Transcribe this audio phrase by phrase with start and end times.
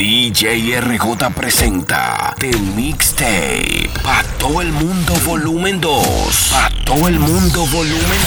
[0.00, 3.90] DJ RJ presenta The Mixtape.
[4.02, 6.48] Pa' todo el mundo volumen 2.
[6.52, 8.20] Pa' todo el mundo volumen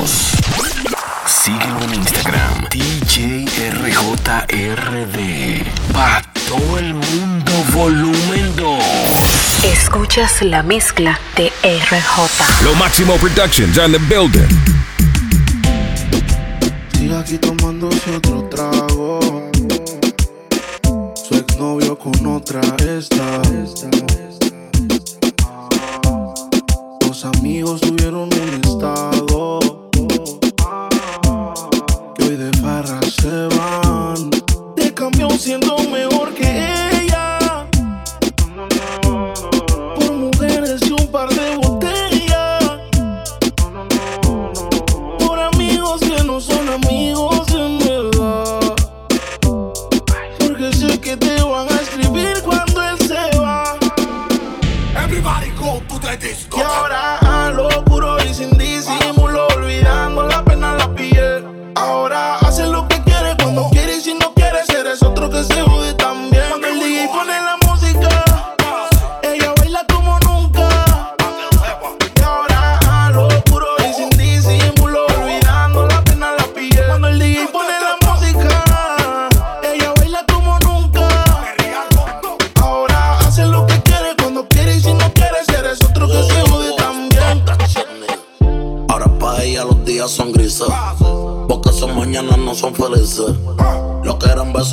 [0.00, 0.10] 2.
[1.26, 2.64] Síguelo en Instagram.
[2.70, 3.44] DJ
[3.74, 5.20] RJRD.
[5.92, 8.82] Pa' todo el mundo volumen 2.
[9.64, 12.64] Escuchas la mezcla de RJ.
[12.64, 14.48] Lo máximo productions on the building.
[16.94, 19.48] Sigue aquí tomándose otro trago
[21.58, 23.42] novio con otra esta.
[27.06, 29.58] Los amigos tuvieron un estado
[32.14, 34.30] que hoy de farra se van.
[34.76, 36.68] De cambió siendo mejor que
[37.02, 37.66] ella
[39.96, 42.62] por mujeres y un par de botellas
[45.18, 47.37] por amigos que no son amigos.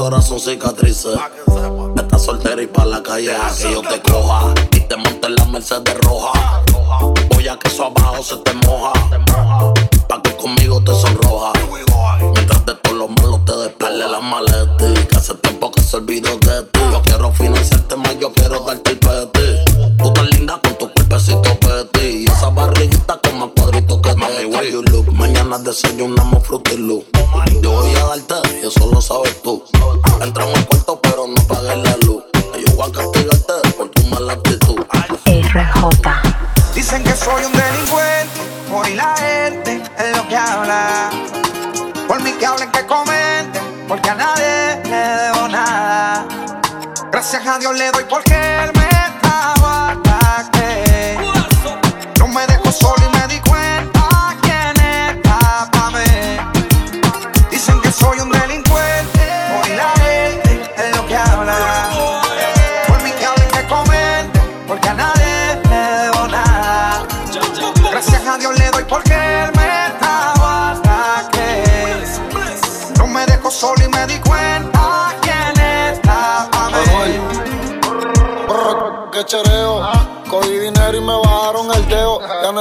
[0.05, 1.17] horas son cicatrices.
[1.95, 4.53] Estás soltera y pa' la calle, que yo te coja.
[4.71, 6.63] Y te monte en la Mercedes roja.
[7.33, 8.93] Voy a que eso abajo se te moja.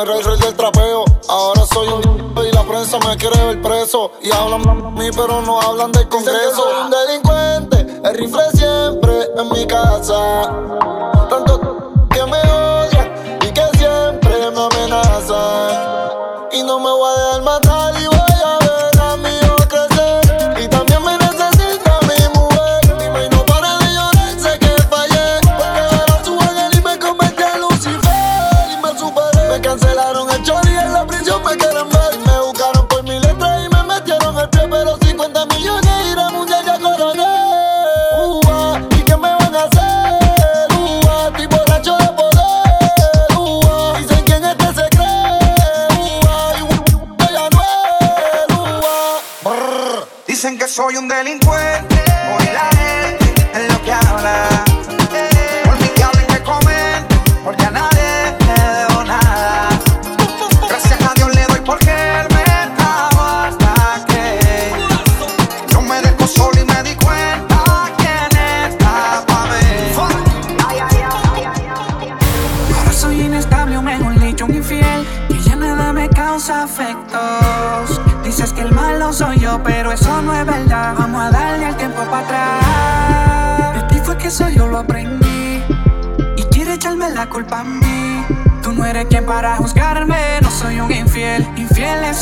[0.03, 1.05] era el rey del trapeo.
[1.29, 4.13] Ahora soy un y la prensa me quiere ver preso.
[4.23, 6.57] Y hablan de mí, pero no hablan del congreso.
[6.57, 11.14] Soy Un delincuente, el rifle siempre en mi casa.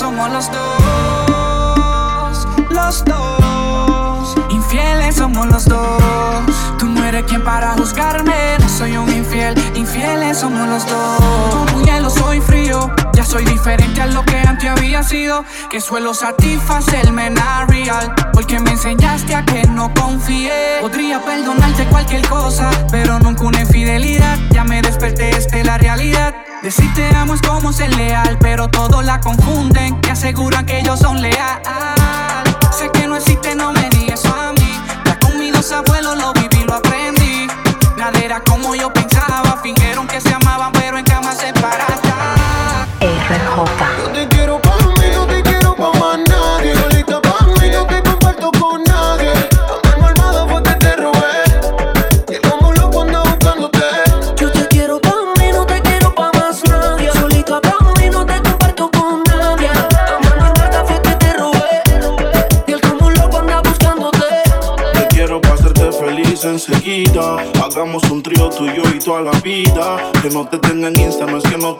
[0.02, 4.34] somos los dos, los dos.
[4.50, 6.42] Infieles somos los dos.
[6.76, 9.54] Tú no eres quien para juzgarme, no soy un infiel.
[9.76, 11.20] Infieles somos los dos.
[11.54, 15.44] Como hielo soy frío, ya soy diferente a lo que antes había sido.
[15.70, 20.80] Que suelo satisfacerme nada real, porque me enseñaste a que no confié.
[20.80, 24.36] Podría perdonarte cualquier cosa, pero nunca una infidelidad.
[24.50, 26.31] Ya me desperté, esta es la realidad.
[26.62, 31.00] Decir te amo es como ser leal, pero todos la confunden y aseguran que ellos
[31.00, 31.60] son leal.
[32.70, 34.80] Sé que no existe, no me digas eso a mí.
[35.04, 36.32] Ya con mis dos abuelos lo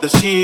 [0.03, 0.43] the sea,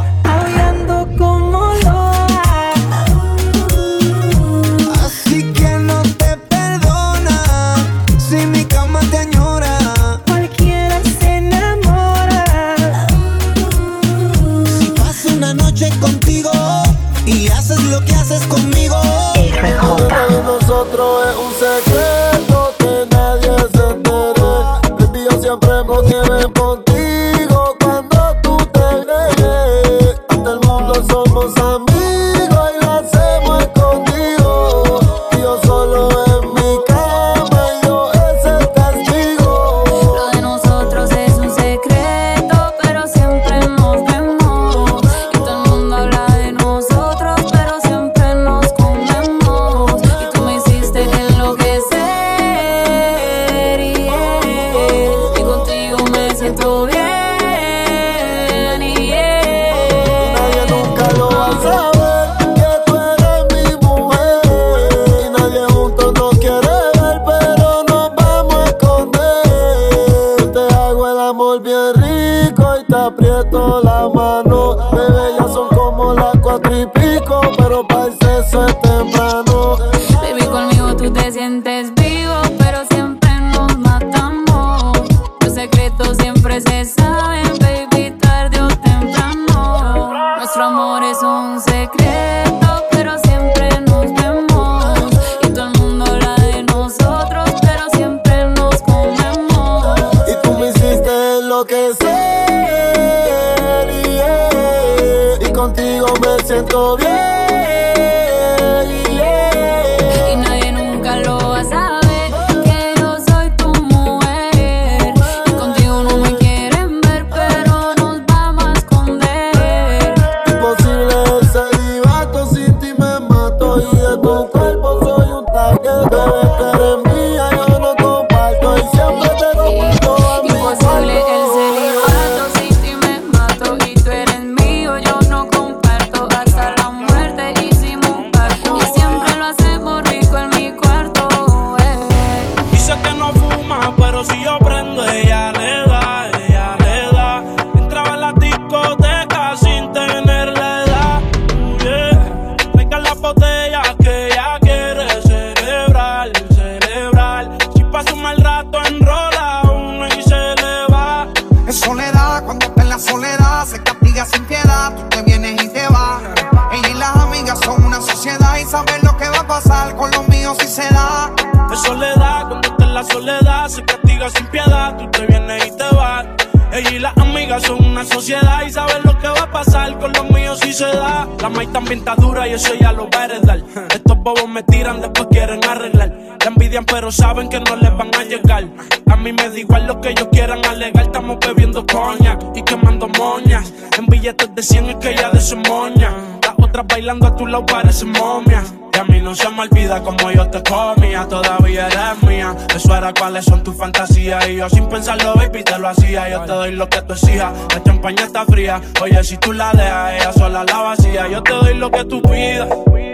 [203.41, 204.47] son tus fantasías.
[204.49, 206.29] Y yo sin pensarlo, baby, te lo hacía.
[206.29, 207.53] Yo te doy lo que tú exijas.
[207.73, 208.81] La champaña está fría.
[209.01, 211.27] Oye, si tú la dejas, ella sola la vacía.
[211.27, 212.67] Yo te doy lo que tú pidas.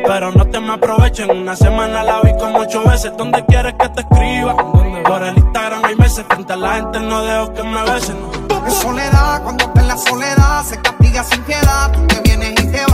[0.06, 1.32] Pero no te me aprovechen.
[1.32, 3.12] Una semana la vi como ocho veces.
[3.18, 4.56] ¿Dónde quieres que te escriba?
[5.04, 6.26] Por el Instagram hay meses.
[6.30, 8.18] Frente a la gente no dejo que me besen.
[8.66, 11.92] En soledad, cuando está en la soledad, se castiga sin piedad.
[11.92, 12.87] Tú te vienes y te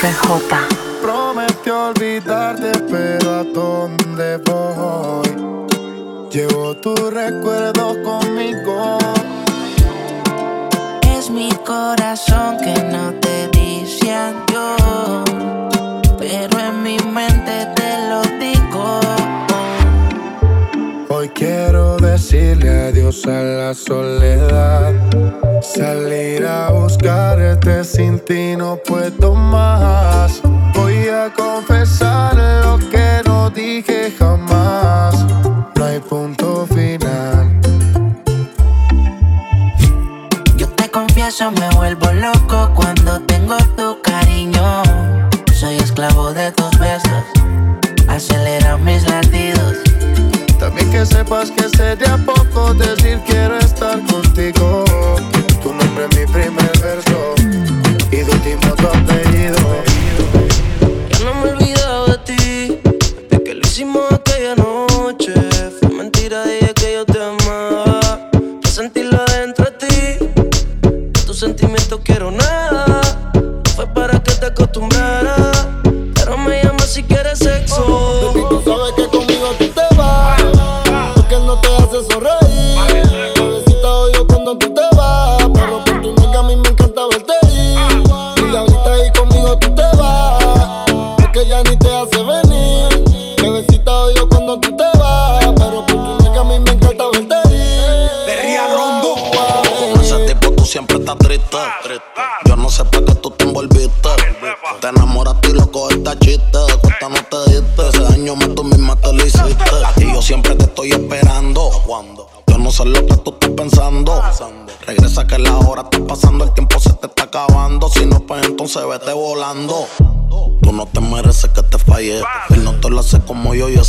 [0.00, 0.54] RJ.
[1.02, 5.28] Prometió olvidarte, pero ¿a dónde voy?
[6.30, 8.98] Llevo tus recuerdos conmigo.
[11.02, 15.24] Es mi corazón que no te dice adiós,
[16.16, 19.00] pero en mi mente te lo digo.
[21.08, 24.94] Hoy quiero decirle adiós a la soledad
[25.78, 30.42] Salir a buscarte sin ti no puedo más.
[30.74, 35.24] Voy a confesar lo que no dije jamás.
[35.76, 37.60] No hay punto final.
[40.56, 43.56] Yo te confieso, me vuelvo loco cuando tengo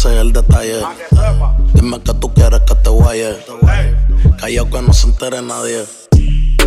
[0.06, 0.82] el detalle.
[1.74, 3.38] Dime que tú quieres que te guaye.
[4.40, 5.86] Callao que no se entere nadie.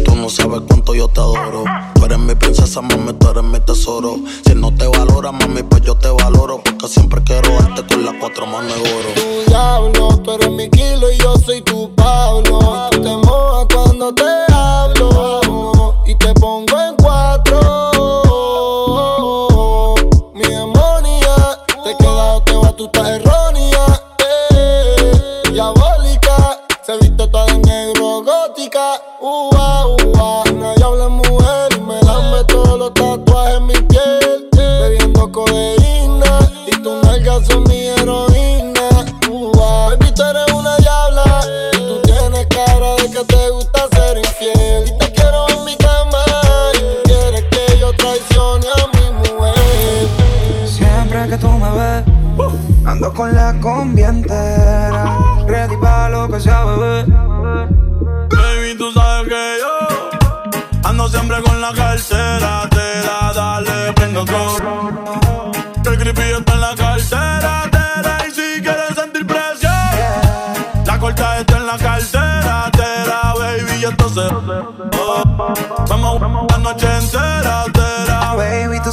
[0.04, 1.64] Tú no sabes cuánto yo te adoro.
[1.94, 4.16] Tú eres mi princesa, mami, tú eres mi tesoro.
[4.46, 6.62] Si no te valora, mami, pues yo te valoro.
[6.62, 9.08] Porque siempre quiero darte con las cuatro manos de oro.
[9.14, 12.88] Tu diablo, tú eres mi kilo y yo soy tu Pablo.
[12.90, 15.41] Tú te mojas cuando te hablo.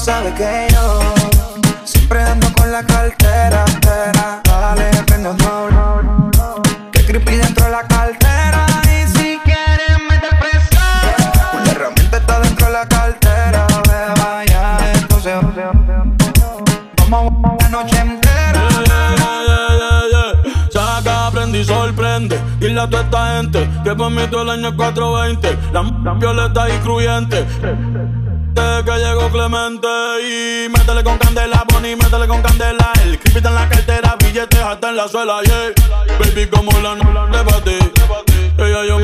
[0.10, 1.00] Sabes que yo
[1.84, 3.64] siempre ando con la cartera.
[3.80, 4.42] Tera.
[4.44, 6.32] Dale, prende otro.
[6.92, 8.66] Que creepy dentro de la cartera.
[8.86, 13.68] Y si quieres meter presión, una herramienta está dentro de la cartera.
[13.88, 15.34] Beba, ya, entonces
[17.08, 18.68] vamos la noche entera.
[20.72, 22.40] Saca, aprende y sorprende.
[22.60, 25.58] Dile a toda esta gente que por mí todo el año es 420.
[25.72, 27.46] La m violeta y cruyente.
[28.60, 29.88] Que llegó Clemente
[30.22, 32.92] y métele con candela, Bonnie, métele con candela.
[33.04, 35.72] El creepy está en la cartera, billetes hasta en la suela, yeah.
[36.20, 37.78] Baby, como la no le batí.
[38.58, 39.00] Ella yo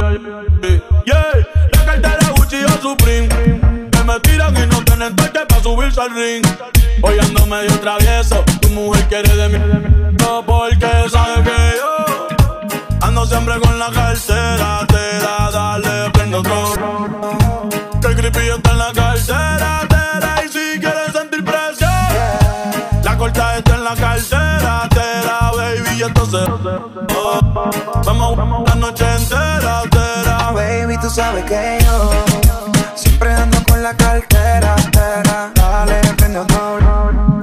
[1.06, 1.48] yeah.
[1.72, 3.30] La cartera Gucci o Supreme.
[3.92, 6.46] Que me tiran y no tienen toque para subirse al ring.
[7.02, 10.14] Hoy ando medio travieso, tu mujer quiere de mí.
[10.20, 12.28] No porque sabe que yo
[13.02, 14.86] ando siempre con la cartera.
[14.88, 17.25] Te da, dale, prendo otro.
[18.06, 19.80] Que el creepy está en la cartera.
[19.90, 21.90] Te da, y si quieres sentir presión,
[23.04, 24.88] la corta está en la cartera.
[24.92, 26.48] Te da, baby, y entonces
[27.16, 27.42] oh,
[28.06, 29.82] vamos la noche entera.
[29.90, 32.12] Te da, Baby, tú sabes que yo
[32.94, 34.76] siempre ando con la cartera.
[34.92, 35.52] Tera.
[35.56, 37.42] Dale, prende otro.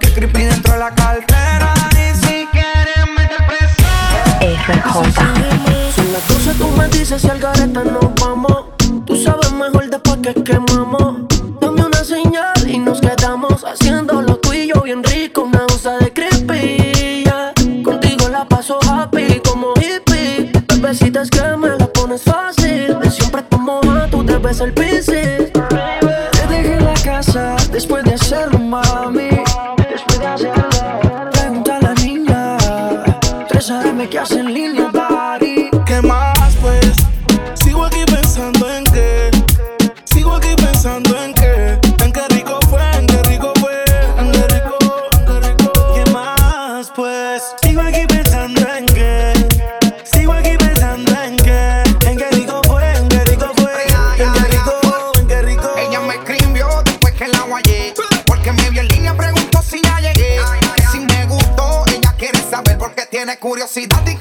[0.00, 1.74] Que creepy dentro de la cartera.
[1.92, 4.66] Y si quieres meter presión.
[4.66, 5.94] RJ.
[5.94, 8.01] Si las cosas tú me dices si al gareta nos
[10.22, 11.16] que quemamos.
[11.60, 14.11] Dame una señal y nos quedamos haciendo
[63.72, 64.11] curiosidad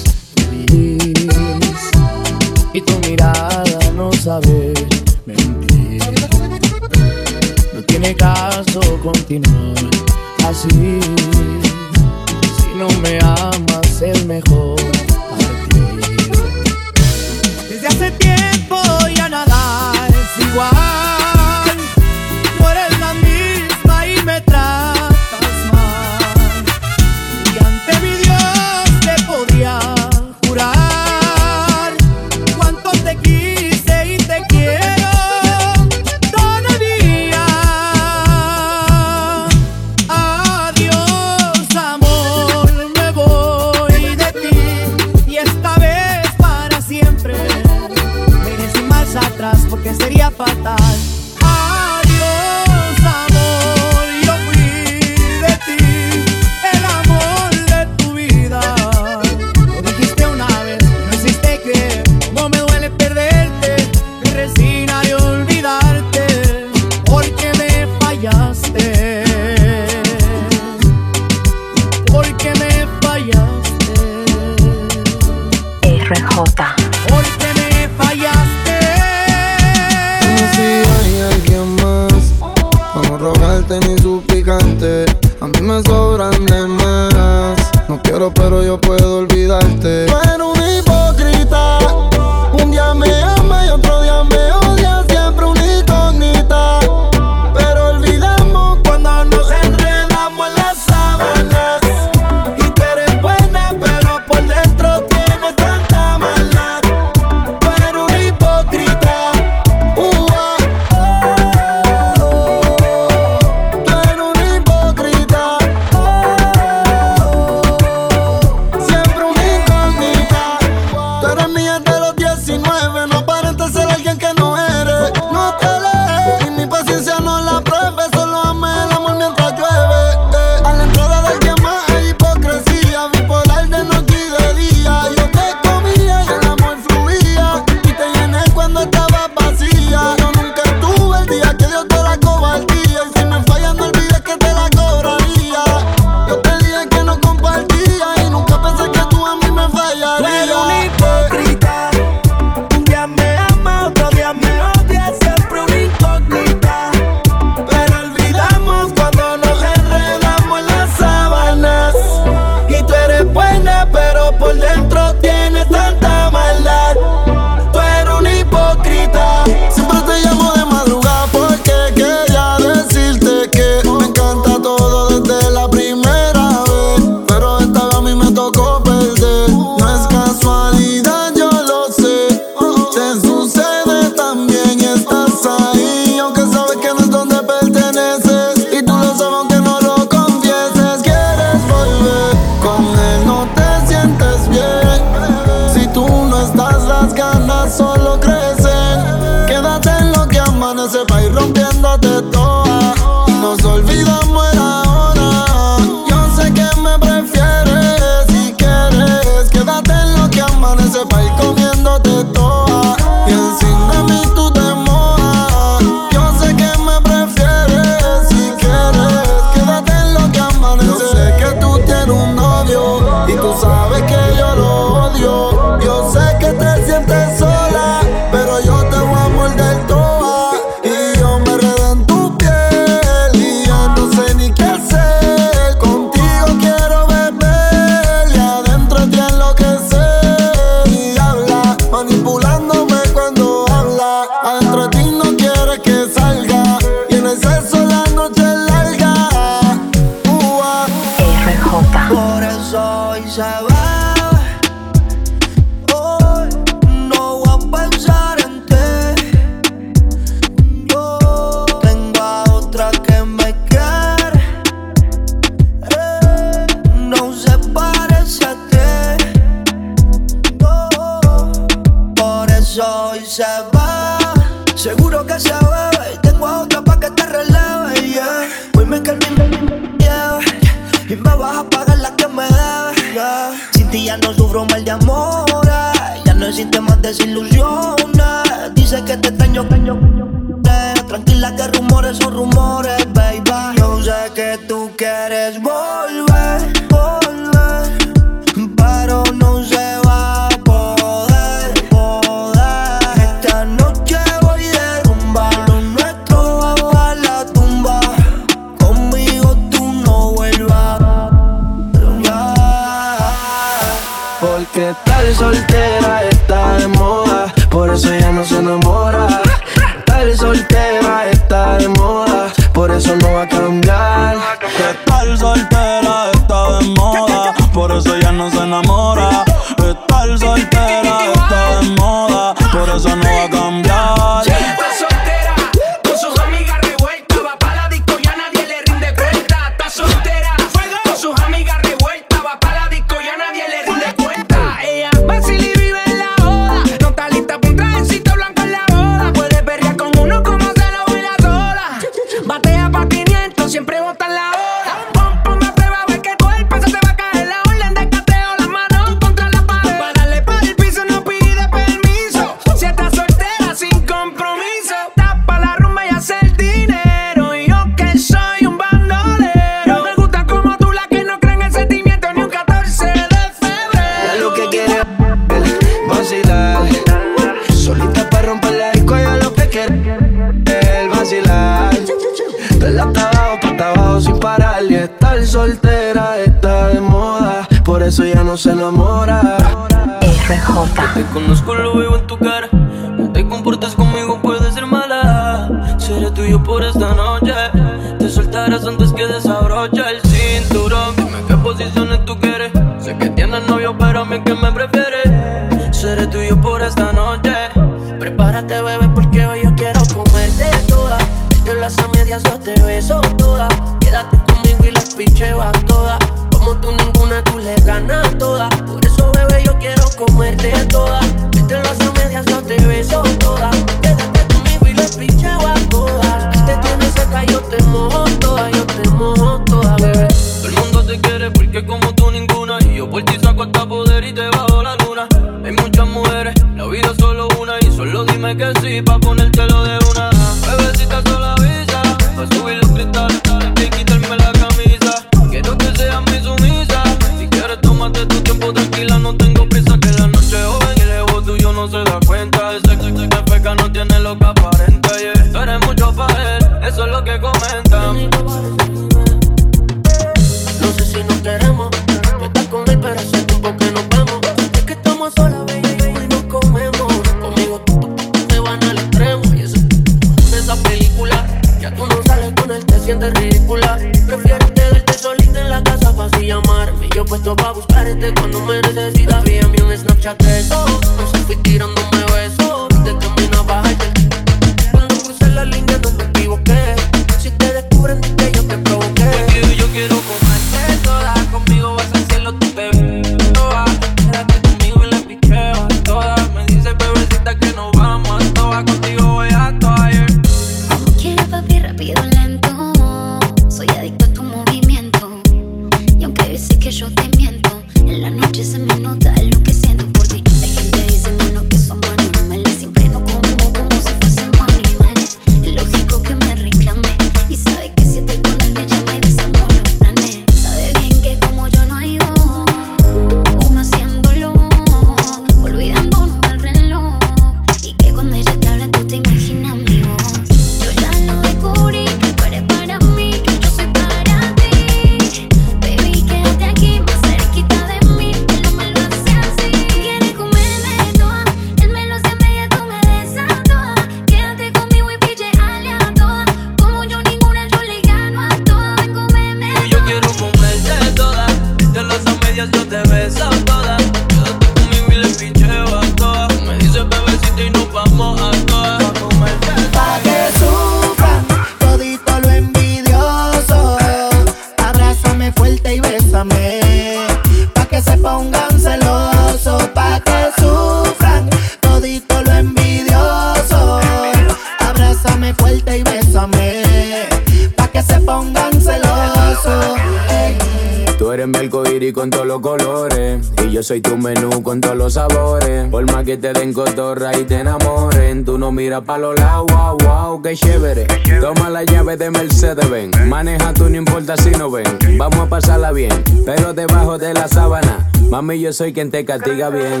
[589.08, 591.06] pa' los lados, wow, wow, qué chévere.
[591.40, 593.10] Toma la llave de Mercedes, ven.
[593.26, 594.84] Maneja tú, no importa si no ven.
[595.16, 596.12] Vamos a pasarla bien,
[596.44, 598.10] pero debajo de la sábana.
[598.30, 600.00] Mami, yo soy quien te castiga bien.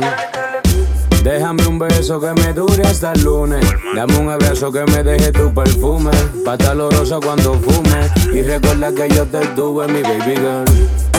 [1.24, 3.64] Déjame un beso que me dure hasta el lunes.
[3.94, 6.10] Dame un abrazo que me deje tu perfume.
[6.44, 6.76] Pa' estar
[7.24, 8.10] cuando fume.
[8.38, 10.64] Y recuerda que yo te tuve, mi baby girl.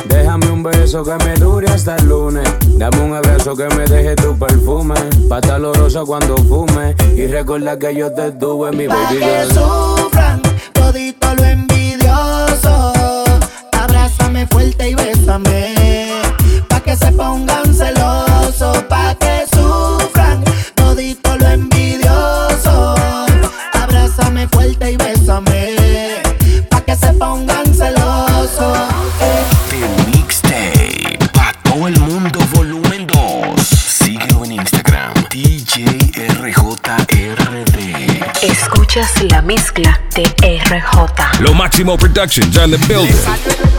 [0.10, 2.48] Déjame un beso que me dure hasta el lunes.
[2.78, 4.96] Dame un abrazo que me deje tu perfume.
[5.30, 6.96] Pa' estar oloroso cuando fume.
[7.16, 9.20] Y recuerda que yo te tuve mi baby.
[41.84, 43.79] Mo Productions on the building.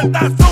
[0.00, 0.45] plantação.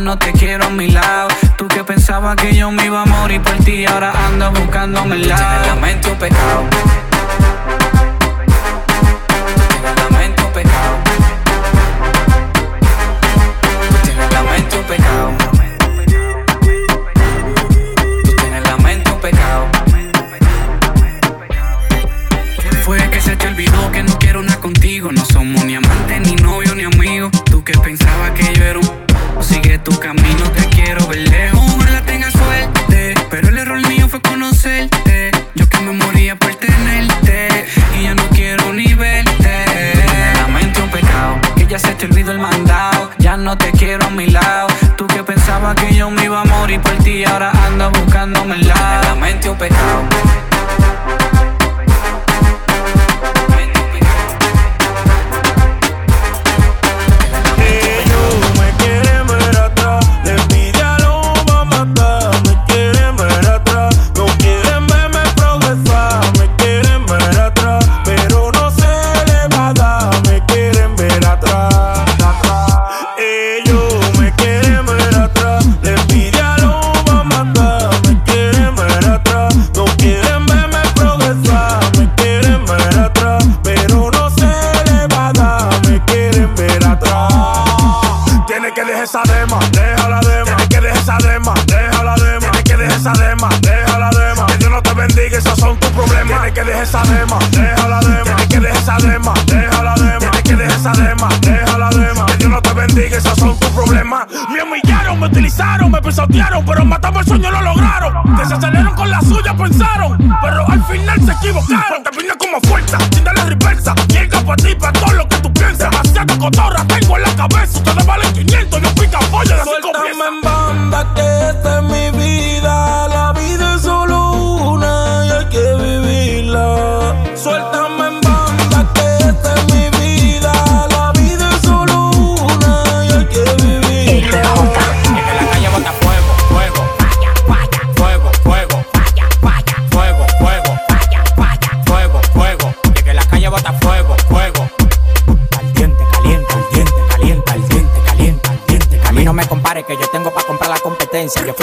[0.00, 1.28] no te quiero a mi lado.
[1.56, 5.28] Tú que pensabas que yo me iba a morir por ti, ahora andas buscándome el
[5.28, 5.62] lado.
[5.62, 7.09] Te lamento pecado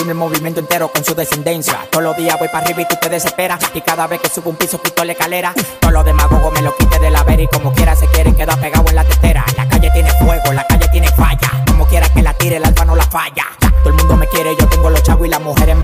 [0.09, 1.87] el movimiento entero con su descendencia.
[1.91, 3.59] Todos los días voy para arriba y tú te desesperas.
[3.73, 5.53] Y cada vez que subo un piso quito la escalera.
[5.79, 8.59] Todos los demagogos me lo quite de la vera y como quiera se quieren quedar
[8.59, 9.45] pegados en la tetera.
[9.57, 11.63] La calle tiene fuego, la calle tiene falla.
[11.67, 13.45] Como quiera que la tire, el alfa no la falla.
[13.59, 15.75] Todo el mundo me quiere, yo tengo los chavos y las mujeres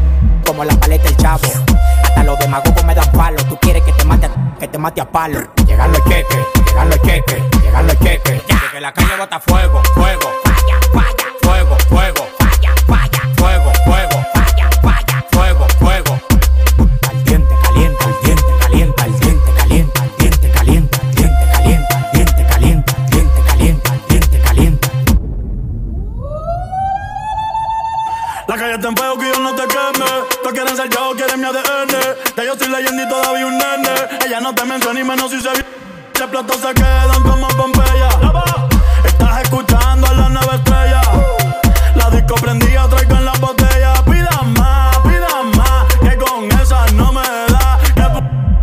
[0.46, 1.48] como la paleta del chavo.
[2.04, 3.44] Hasta los demagogos me dan palo.
[3.46, 5.40] Tú quieres que te mate, a- que te mate a palo.
[5.66, 6.38] Llegan los cheques,
[28.54, 30.06] La calle está en fuego que yo no te queme.
[30.43, 31.89] Todos quieren ser yo, quieren mi ADN.
[32.38, 33.89] Ya yo soy leyenda y todavía un nene.
[34.28, 35.66] Ella no te menciona ni menos si se vi.
[36.14, 38.10] Ese platos se quedan como Pompeya.
[39.06, 41.01] Estás escuchando a la nueva estrella.
[41.95, 43.93] La disco prendía, traigo en la botella.
[44.06, 45.88] Pidan más, pidan más.
[45.95, 47.80] Que con esa no me da.
[47.95, 48.06] Que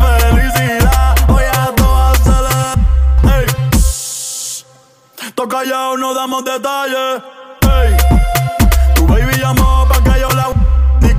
[0.05, 1.17] felicidad.
[1.27, 3.41] Voy a todas se le.
[3.41, 3.47] Ey.
[5.35, 7.40] Toca callado, no damos detalles.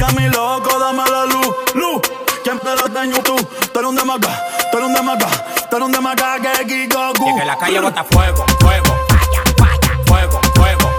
[0.02, 2.02] Diga mi loco, dame la luz, luz
[2.44, 3.48] ¿Quién te lo en YouTube?
[3.72, 5.28] Tú eres un demaca, tú eres un demaca
[5.70, 10.04] Tú eres un demaca que Kikoku Y que la calle bota fuego, fuego, falla, falla,
[10.08, 10.91] fuego, fuego.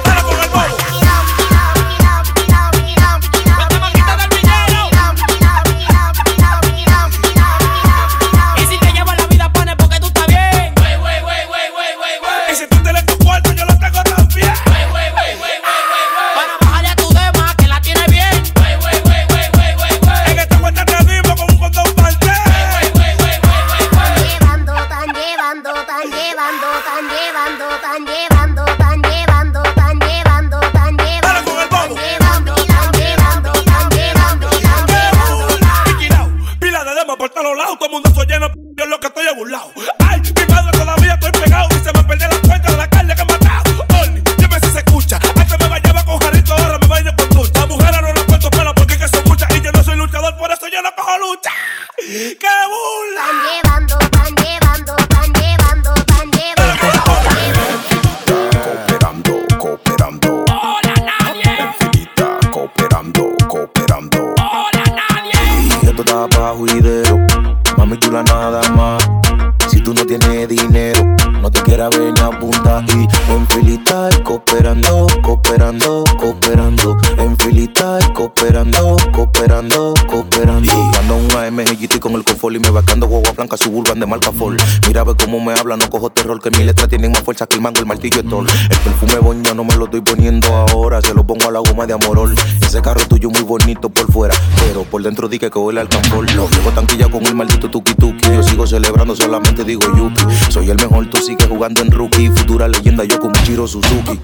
[84.13, 84.61] Marca Ford.
[84.87, 87.55] Mira ve cómo me habla, no cojo terror, que mi letra tienen más fuerza que
[87.55, 88.41] el mango, el martillo todo.
[88.43, 91.87] El perfume boña no me lo estoy poniendo ahora, se lo pongo a la goma
[91.87, 92.35] de amorol.
[92.61, 94.35] Ese carro tuyo muy bonito por fuera,
[94.67, 96.27] pero por dentro di que huele al tambor.
[96.35, 100.23] No llego tanquilla con el maldito tuki tuki, yo sigo celebrando, solamente digo yuki.
[100.51, 104.21] Soy el mejor, tú sigues jugando en rookie, futura leyenda yo con Chiro Suzuki.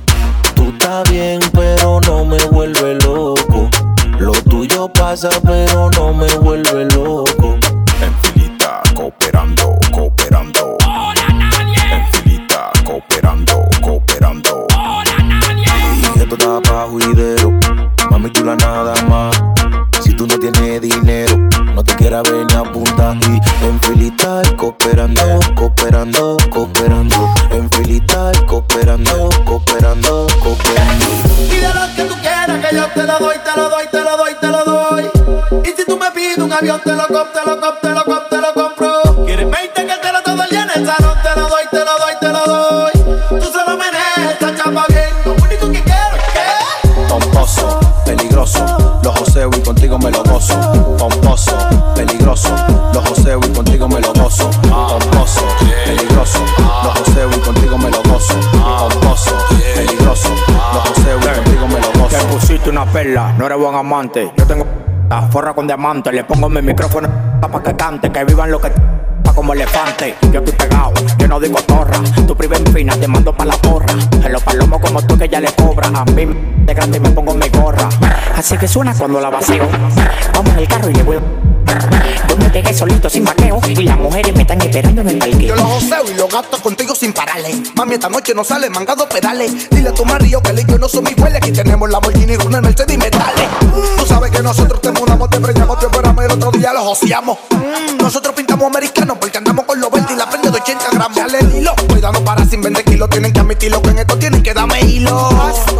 [0.55, 3.71] Tú estás bien, pero no me vuelve loco.
[4.19, 7.48] Lo tuyo pasa, pero no me vuelve loco.
[63.39, 64.33] No eres buen amante.
[64.37, 64.67] Yo tengo
[65.09, 66.13] la forra con diamante.
[66.13, 67.09] Le pongo mi micrófono
[67.41, 68.73] pa' que cante, que vivan lo que
[69.33, 70.17] como elefante.
[70.33, 71.99] Yo estoy pegado, yo no digo torra.
[72.27, 73.95] Tu priva en fina, te mando pa' la porra.
[74.25, 75.89] En los palomos como tú que ya le cobra.
[75.95, 76.27] A mí
[76.65, 77.89] de grande me pongo mi gorra.
[78.37, 79.63] Así que suena cuando la vacío.
[80.35, 81.19] Vamos en el carro y le voy.
[82.39, 83.61] Me pegué solito sin vaqueo.
[83.69, 85.41] Y las mujeres me están esperando en el parqueo.
[85.41, 87.55] Yo lo joseo y lo gasto contigo sin pararle.
[87.75, 89.69] Mami, esta noche no sale mangado pedales.
[89.71, 91.39] Dile a tu marido que él y yo no somos iguales.
[91.39, 93.49] Aquí tenemos la Lamborghini, Runner, Mercedes y metales.
[93.97, 96.83] Tú sabes que nosotros te mudamos, te preñamos, te operamos y el otro día los
[96.83, 97.39] joseamos.
[98.01, 101.17] Nosotros pintamos americanos porque andamos con los verdes y la prende de 80 gramos.
[101.17, 103.11] Dale el hilo, cuidado para sin vender kilos.
[103.11, 105.29] Tienen que admitirlo que en esto tienen que darme hilo.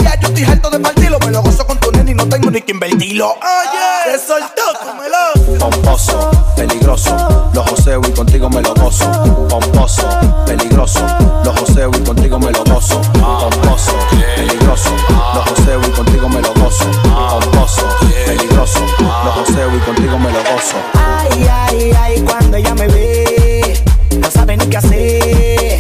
[0.03, 2.51] Ya yo estoy harto de partirlo, me lo gozo con tu nene y no tengo
[2.51, 3.31] ni que invertirlo.
[3.31, 5.59] Oye, te soltó, cómelo.
[5.59, 9.07] Pomposo, peligroso, los joseo y contigo me lo gozo.
[9.49, 10.09] Pomposo,
[10.45, 11.01] peligroso,
[11.45, 13.01] los joseo y contigo me lo gozo.
[13.13, 13.93] Pomposo,
[14.37, 14.91] peligroso,
[15.35, 16.91] los joseo y contigo me lo gozo.
[17.03, 17.83] Pomposo,
[18.27, 18.81] peligroso,
[19.25, 20.77] los joseo y contigo me lo gozo.
[20.95, 23.81] Ay, ay, ay, cuando ella me ve,
[24.19, 25.79] no sabe ni qué hacer.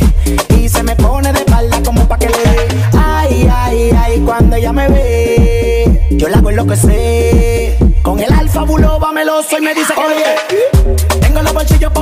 [0.56, 2.68] Y se me pone de espalda como pa' que le.
[2.96, 7.17] Ay, ay, ay, cuando ella me ve, yo la hago enloquecer
[9.28, 9.92] celoso y me dice
[11.20, 11.92] Tengo los bolsillos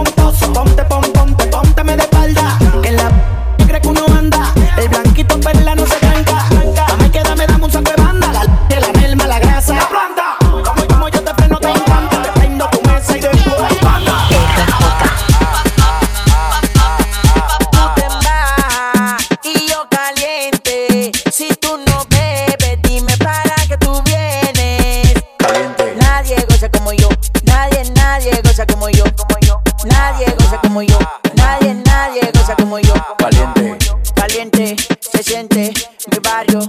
[34.57, 35.71] Se siente
[36.11, 36.61] mi barrio,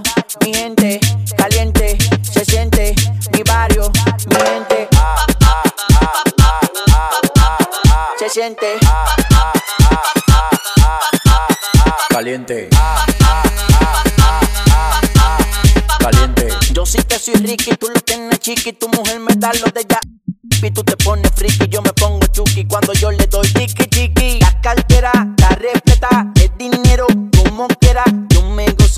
[0.44, 1.00] mi gente.
[1.38, 2.94] Caliente, se siente
[3.32, 3.90] mi barrio,
[4.28, 4.88] mi gente.
[8.18, 8.78] Se siente.
[12.10, 12.68] Caliente.
[15.98, 16.48] Caliente.
[16.74, 19.86] Yo sí que soy Ricky, tú lo tienes chiqui, tu mujer me da lo de
[19.88, 19.98] ya.
[20.60, 24.40] Y tú te pones friki, yo me pongo chuki cuando yo le doy tiki tiki.
[24.40, 25.17] La cartera,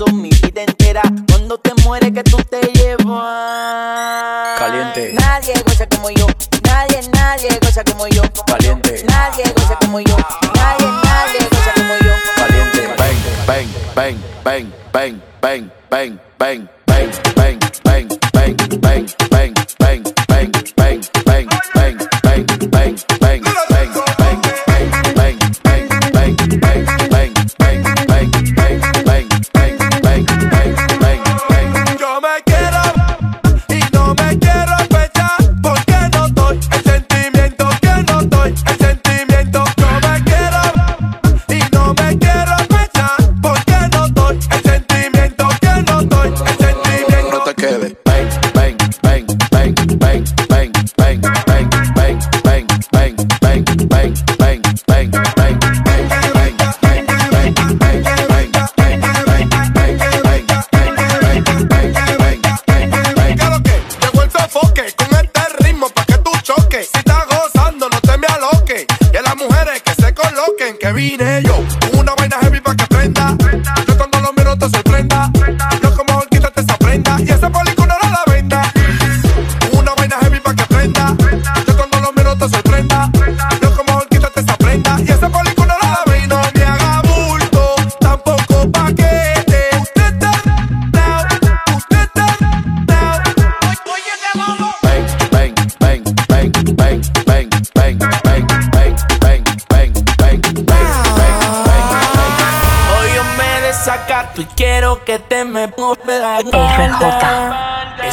[0.07, 1.01] mi vida entera.
[1.27, 4.59] Cuando te mueres que tú te llevas.
[4.59, 5.13] Caliente.
[5.13, 6.27] Nadie goza como yo,
[6.63, 8.23] nadie, nadie goza como yo.
[8.45, 9.03] Caliente.
[9.07, 10.17] Nadie goza como yo,
[10.55, 12.13] nadie, nadie goza como yo.
[12.35, 12.87] Caliente.
[12.97, 19.05] Bang, bang, bang, bang, bang, bang, bang, bang, bang, bang, bang, bang,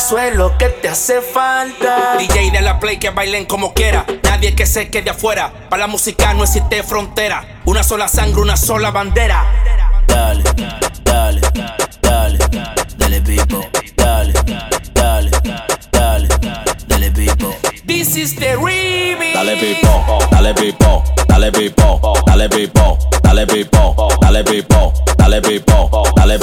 [0.08, 0.14] RJ.
[0.14, 2.16] Eso es lo que te hace falta.
[2.18, 4.06] DJ de la play que bailen como quiera.
[4.22, 5.52] Nadie que se quede afuera.
[5.68, 7.60] Para la música no existe frontera.
[7.66, 9.44] Una sola sangre, una sola bandera.
[10.06, 10.42] Dale,
[11.02, 11.40] dale,
[12.00, 12.38] dale,
[12.96, 14.32] dale pipo, dale,
[14.94, 15.30] dale,
[15.92, 16.28] dale,
[16.86, 17.08] dale.
[17.86, 19.34] This is the remix.
[19.34, 19.56] Dale
[21.28, 21.50] dale dale
[22.26, 22.48] dale
[23.22, 23.46] dale
[24.20, 26.38] dale pipo, dale pipo, dale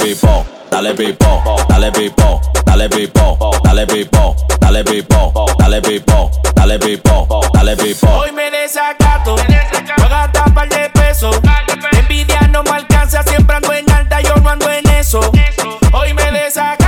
[0.76, 7.76] dale pipo, dale pipo, dale pipo, dale pipo, dale pipo, dale pipo, dale pipo, dale
[7.76, 8.06] pipo.
[8.06, 9.36] Hoy me desacato.
[9.36, 9.44] Voy
[10.04, 11.40] a gastar par de pesos.
[11.92, 13.22] Envidia no me alcanza.
[13.22, 14.20] Siempre ando en alta.
[14.20, 15.20] Yo no ando en eso.
[15.92, 16.85] Hoy me desacato.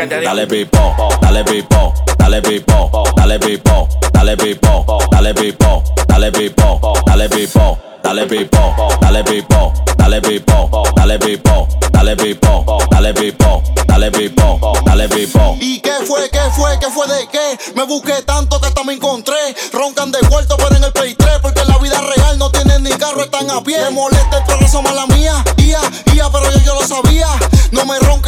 [0.00, 0.30] Que te digo.
[0.30, 7.28] Dale pipo, dale pipo, dale pipo, dale pipo, dale pipo, dale pipo, dale pipo, dale
[7.28, 14.72] pipo, dale pipo, dale pipo, dale pipo, dale pipo, dale pipo, dale pipo, dale pipo,
[14.84, 15.56] dale pipo.
[15.60, 17.58] ¿Y qué fue, qué fue, qué fue de qué?
[17.74, 19.36] Me busqué tanto que hasta me encontré.
[19.72, 21.38] Roncan de cuarto, pero en el Play 3.
[21.42, 23.80] Porque en la vida real no tienen ni carro, están a pie.
[23.82, 25.44] Me molesta el progreso mala mía.
[25.58, 25.80] Ia,
[26.14, 27.28] ia, pero yo, yo lo sabía.
[27.72, 28.19] No me ronque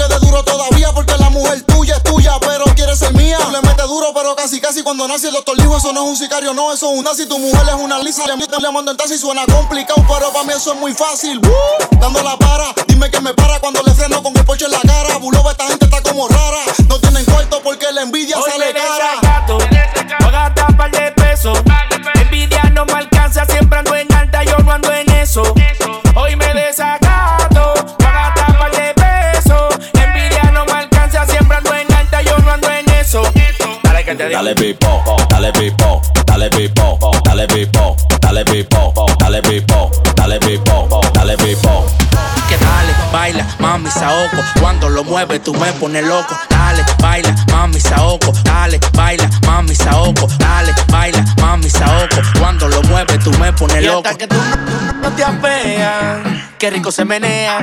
[4.42, 6.98] casi, casi cuando nace el doctor dijo: Eso no es un sicario, no, eso es
[6.98, 7.26] un nazi.
[7.26, 8.24] Tu mujer es una lisa.
[8.26, 11.38] Le, le mando en taxi, suena complicado, pero para mí eso es muy fácil.
[11.38, 14.72] Uh, dando la para, dime que me para cuando le freno con el poche en
[14.72, 15.16] la cara.
[15.18, 16.64] Buloba, esta gente está como rara.
[16.88, 19.10] No tienen cuarto porque la envidia Hoy sale cara.
[19.20, 19.58] desacato.
[19.58, 21.58] Voy a gastar par de pesos.
[22.14, 23.44] Envidia no me alcanza.
[23.46, 23.71] Siempre
[34.42, 41.36] dale bipo, dale bipo, dale bipo, dale bipo, dale bipo, dale bipo, dale bipo, dale
[41.36, 44.36] bipo que dale, baila, mami saoco.
[44.60, 46.36] Cuando lo mueve tú me pones loco.
[46.48, 48.32] Dale, baila, mami saoco.
[48.44, 50.26] Dale, baila, mami saoco.
[50.38, 52.16] Dale, baila, mami saoco.
[52.38, 54.08] Cuando lo mueve tú me pones Y loco.
[54.08, 54.36] hasta que tú
[55.02, 56.18] no te apeas,
[56.58, 57.58] qué rico se menea.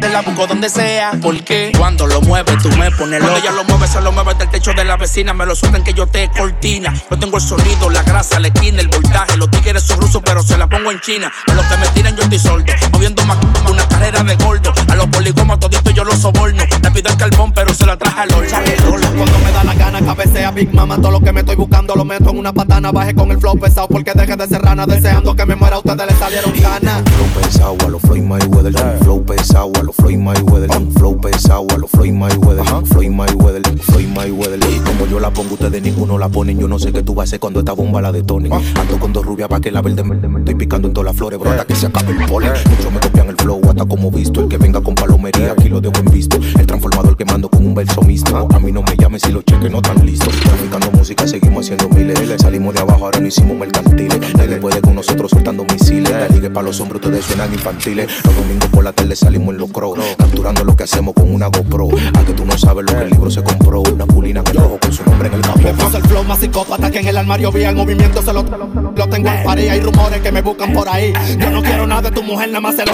[0.00, 1.12] Te la busco donde sea.
[1.20, 3.32] Porque cuando lo mueve tú me pones loco.
[3.32, 5.32] Cuando ella lo mueve, se lo mueve del techo de la vecina.
[5.34, 6.92] Me lo sueltan que yo te cortina.
[7.10, 9.36] Yo tengo el sonido, la grasa, la esquina, el voltaje.
[9.36, 11.30] Los tigres son rusos, pero se la pongo en China.
[11.48, 12.64] A los que me tiran yo estoy sordo.
[12.92, 13.38] Moviendo más
[13.68, 14.72] una carrera de gordo.
[14.88, 16.62] A los poligomos toditos yo los soborno.
[16.82, 19.08] Le pido el carbón, pero se la traje al horno.
[19.16, 20.96] Cuando me da la gana, cabecea Big Mama.
[20.96, 22.90] Todo lo que me estoy buscando lo meto en una patana.
[22.92, 24.86] Baje con el flow pesado porque deje de ser rana.
[24.86, 27.02] Deseando que me muera, a ustedes les salieron ganas.
[27.02, 28.98] Flow pesado a los Floyd Mayweather.
[29.00, 30.70] Flow pesado a los Floyd Mayweather.
[30.96, 32.64] Flow pesado a los Floyd Mayweather.
[32.86, 33.78] Floyd Mayweather.
[33.80, 34.60] Floyd Mayweather.
[34.70, 36.58] Y como yo la pongo, ustedes ninguno la ponen.
[36.58, 38.52] Yo no sé qué tú vas a hacer cuando esta bomba la detonen.
[38.52, 41.16] Ando con dos rubias pa' que la verde me, me estoy picando en todas las
[41.16, 42.52] flores, bro, hasta que se acabe el polen.
[42.70, 44.40] Muchos me copian el flow hasta como visto.
[44.40, 46.38] El que venga con palomería, aquí lo dejo en visto.
[46.58, 48.48] El transformador que mando con un verso mixto.
[48.54, 50.32] A mí no me llames si los cheques no están listos.
[50.40, 52.40] Traficando música, seguimos haciendo miles.
[52.40, 54.18] Salimos de abajo, ahora no hicimos mercantiles.
[54.36, 56.10] Nadie puede con nosotros soltando misiles.
[56.10, 58.08] La liga para los hombres, ustedes suenan infantiles.
[58.24, 59.98] Los domingos por la tarde salimos en los crows.
[60.16, 61.88] Capturando lo que hacemos con una GoPro.
[62.14, 63.82] A que tú no sabes lo que el libro se compró.
[63.82, 65.58] Una pulina que cojo con su nombre en el capó.
[65.58, 68.44] Me pasa el flow más psicópata que en el armario vi el movimiento se lo,
[68.44, 69.68] lo tengo en pared.
[69.68, 71.12] Hay rumores que me buscan por ahí.
[71.38, 72.92] Yo no quiero nada de tu mujer, nada más se lo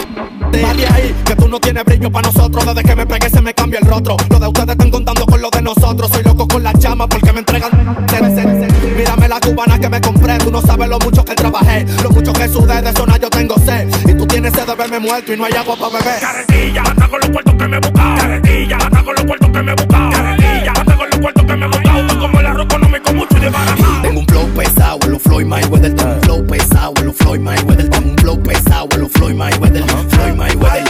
[0.52, 1.14] de ahí.
[1.24, 2.64] Que tú no tienes brillo para nosotros.
[2.66, 4.16] Desde que me pegué se me cambia el rostro.
[4.30, 6.10] Lo de ustedes están contando con lo de nosotros.
[6.12, 7.70] Soy loco con la llama porque me entregan.
[8.96, 10.38] Mírame la cubana que me compré.
[10.38, 11.84] Tú no sabes lo mucho que trabajé.
[12.02, 13.88] Lo mucho que sudé de zona yo tengo sed.
[14.06, 16.20] Y tú tienes sed de verme muerto y no hay agua para beber.
[16.20, 18.16] Carretilla, anda con los cuartos que me he buscado.
[18.16, 20.10] Carretilla, anda con los cuartos que me he buscado.
[20.10, 22.20] Carretilla, anda con los cuartos que me he buscado.
[22.20, 24.02] Como el arroz económico mucho y desbaratado.
[24.02, 25.94] Tengo un flow pesado, en los Floyd Mayweather.
[25.94, 27.90] Tengo un flow pesado, en los Floyd Mayweather.
[27.90, 28.15] Tengo
[29.08, 29.86] Floyd Mayweather.
[30.10, 30.85] Floyd Mayweather.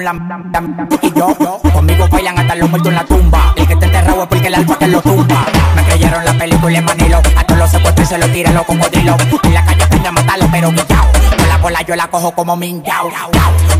[0.00, 1.36] Y yo,
[1.74, 3.52] conmigo bailan hasta los muertos en la tumba.
[3.54, 5.44] El que está enterrado es porque el alfa te lo tumba.
[5.76, 9.16] Me creyeron la película en Manilo, a todos los secuestros se los tiran los cocodrilos.
[9.42, 11.39] En la calle aprende a matarlo, pero guillao.
[11.60, 13.10] Con la bola yo la cojo como minguao.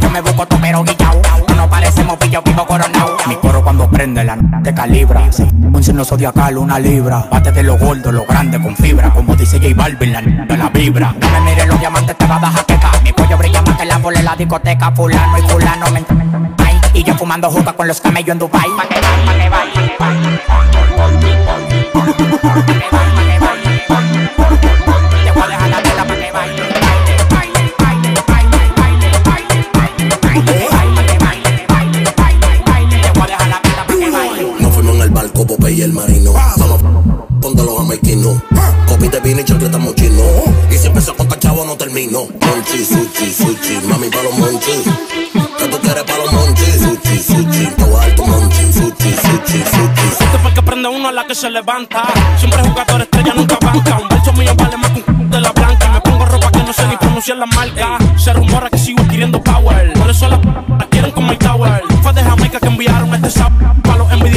[0.01, 1.23] Yo me busco todo, pero guillao.
[1.57, 3.17] No parecemos pillo vivo coronado.
[3.27, 5.33] Mi coro cuando prende la te calibra.
[5.33, 5.45] Sí.
[5.73, 7.27] Un signo zodiacal, una libra.
[7.31, 9.11] Bate de lo gordo, lo grande con fibra.
[9.11, 11.15] Como dice J Balvin, la de la vibra.
[11.19, 12.91] No me mires los diamantes, te va a dar jaqueca.
[13.03, 14.93] Mi cuello brilla más que la bola en la discoteca.
[14.93, 16.05] Fulano y fulano me
[16.59, 18.69] Ay, Y yo fumando juca con los camellos en Dubai.
[18.77, 20.11] Pa' que va, pa' que que va.
[35.73, 36.33] Y el marino.
[36.33, 36.81] Vamos,
[37.41, 38.43] ponte los jamaiquinos.
[38.89, 40.23] Copi de vino y chacleta mochino.
[40.71, 42.27] Y si empezó con chavo no termino.
[42.41, 44.73] Monchi, sushi, sushi, mami pa' los monchi.
[45.59, 46.65] ¿Qué tú quieres pa' los monchi?
[46.65, 50.25] Sushi, sushi, todo alto monchi, sushi, sushi, sushi.
[50.25, 52.03] Este fue el que prende uno a la que se levanta.
[52.39, 53.99] Siempre jugador estrella, nunca banca.
[53.99, 55.89] Un verso mío vale más que de la blanca.
[55.93, 57.99] Me pongo ropa que no sé ni pronunciar la marca.
[58.17, 59.93] Se rumora que sigo adquiriendo power.
[59.93, 60.41] Por eso la
[60.79, 61.83] la quieren con my tower.
[62.03, 63.53] Fue de Jamaica que enviaron este sap.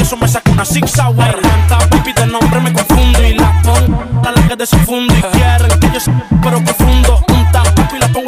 [0.04, 1.40] Envidiosos me saco una six hour.
[1.40, 3.26] Tanta pipi de nombre me confundo.
[3.26, 5.14] Y la pongo la que desafundo.
[5.14, 6.83] Y quieren que yo pero profundo.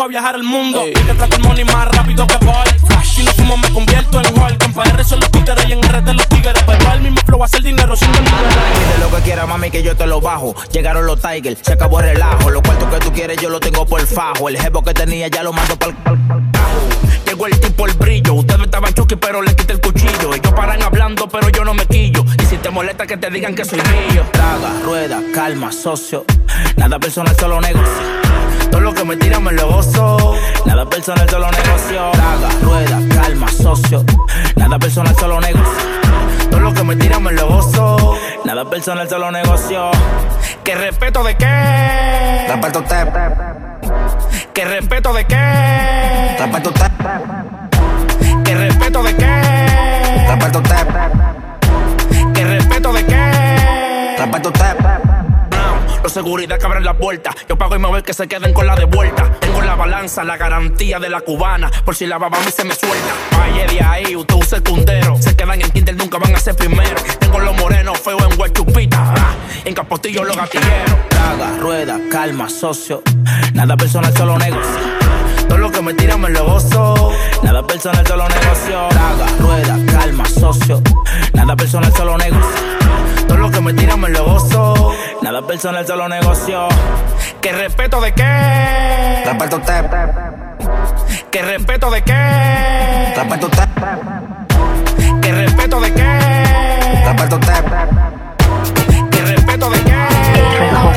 [0.08, 0.86] Viajar el mundo.
[0.86, 3.04] Y que trate el money más rápido que voy.
[3.04, 4.62] Si no fumo me convierto en Hulk.
[4.62, 6.62] En PR son los títeres y en de los tigres.
[6.64, 8.36] Pero el mismo flow hace el dinero sin dinero.
[8.36, 10.54] Pide lo que quieras, mami, que yo te lo bajo.
[10.70, 12.50] Llegaron los Tigers, se acabó el relajo.
[12.50, 14.48] Los cuartos que tú quieres, yo lo tengo por fajo.
[14.48, 15.96] El jevo que tenía ya lo mando pa'l.
[17.26, 18.34] Llegó el tipo, el brillo.
[18.34, 20.34] Ustedes estaban chuki, pero le quité el cuchillo.
[20.34, 22.24] Ellos paran hablando, pero yo no me quillo.
[22.40, 24.24] Y si te molesta que te digan que soy mío.
[24.32, 26.24] Traga, rueda, calma, socio.
[26.76, 28.25] Nada personal, solo negocio.
[28.76, 30.34] Todo lo que me tiran me lo gozo.
[30.66, 32.10] Nada personal, solo negocio.
[32.12, 34.04] Traga, rueda, calma, socio.
[34.54, 35.82] Nada personal, solo negocio.
[36.50, 38.18] Todo lo que me tiran me lo gozo.
[38.44, 39.90] Nada personal, solo negocio.
[40.62, 42.46] ¿Qué respeto de qué?
[42.48, 43.08] Respeto usted,
[44.52, 46.36] ¿Qué respeto de qué?
[46.38, 46.90] respeto usted,
[48.44, 50.26] ¿Qué respeto de qué?
[50.28, 50.86] respeto usted,
[56.06, 57.34] Los seguridad que abren la puerta.
[57.48, 59.28] Yo pago y me voy que se queden con la de vuelta.
[59.40, 61.68] Tengo la balanza, la garantía de la cubana.
[61.84, 63.12] Por si la baba a mí se me suelta.
[63.32, 65.16] Vaya de ahí, usted usa el tundero.
[65.20, 66.94] Se quedan en Tinder, nunca van a ser primero.
[67.18, 69.14] Tengo los morenos feos en Huachupita.
[69.16, 69.34] ah,
[69.64, 70.94] En Capotillo los gatilleros.
[71.08, 73.02] Traga, rueda, calma, socio.
[73.54, 74.80] Nada personal, solo negocio.
[75.48, 77.12] Todo lo que me tiran me lo gozo.
[77.42, 78.88] Nada personal, solo negocio.
[78.90, 80.80] Traga, rueda, calma, socio.
[81.32, 82.76] Nada personal, solo negocio.
[83.26, 84.92] Todo lo que me tiran me lo gozo.
[85.22, 86.68] Nada personal, solo negocio.
[87.40, 89.22] ¿Qué respeto de qué?
[89.24, 89.84] Respeto usted,
[91.30, 93.12] ¿Qué respeto de qué?
[93.16, 93.68] respeto usted,
[95.22, 96.02] ¿Qué respeto de qué?
[97.04, 97.64] respeto usted,
[99.10, 99.94] ¿Qué respeto de qué?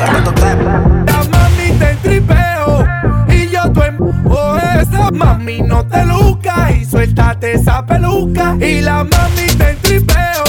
[0.00, 0.58] respeto usted.
[1.06, 2.86] La mami te tripeo
[3.28, 9.46] y yo tu esa mami no te luca y suéltate esa peluca y la mami
[9.58, 10.44] te tripeo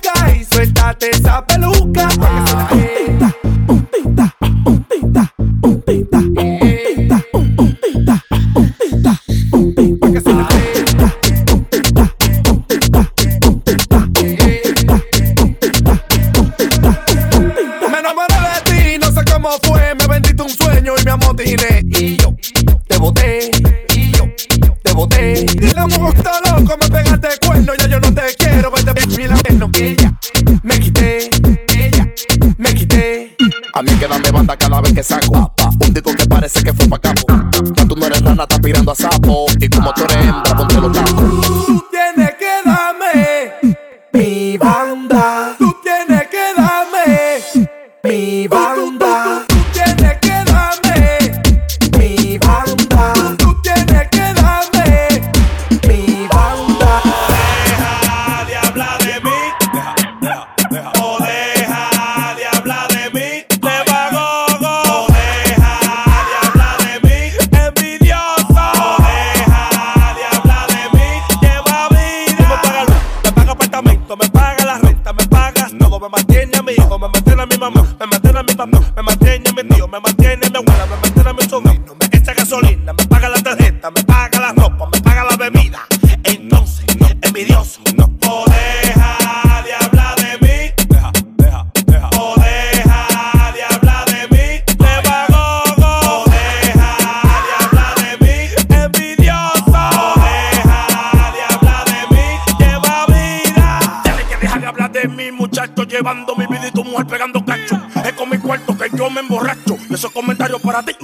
[0.00, 2.08] te luca y suéltate esa peluca.
[5.86, 5.99] Me
[38.70, 39.46] pirando a sapo.
[39.58, 41.19] Y como tú eres hembra, ponte los tacos.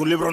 [0.07, 0.31] tu libro,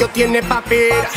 [0.00, 1.08] bolsillo tiene papera.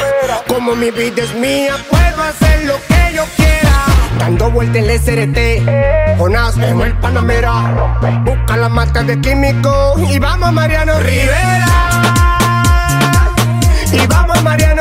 [0.48, 3.86] Como mi vida es mía, puedo hacer lo que yo quiera.
[4.20, 7.98] Dando vuelta en el SRT, Jonás en el Panamera.
[8.26, 11.68] Busca la marca de químico y vamos Mariano Rivera.
[13.92, 14.73] Y vamos Mariano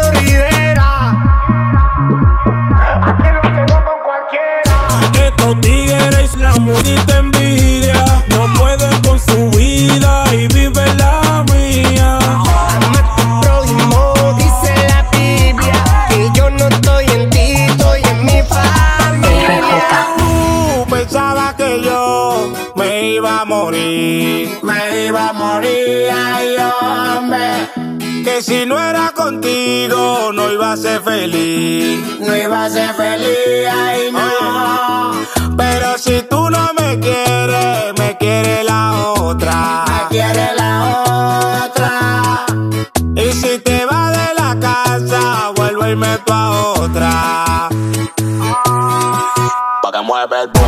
[28.42, 32.18] que si no era contigo no iba a ser feliz.
[32.20, 34.18] No iba a ser feliz, ay no.
[34.20, 35.12] Ah,
[35.56, 39.84] pero si tú no me quieres, me quiere la otra.
[39.86, 42.46] Me quiere la otra.
[43.14, 47.68] Y si te vas de la casa, vuelvo y meto a otra.
[49.82, 50.61] Para que mueva el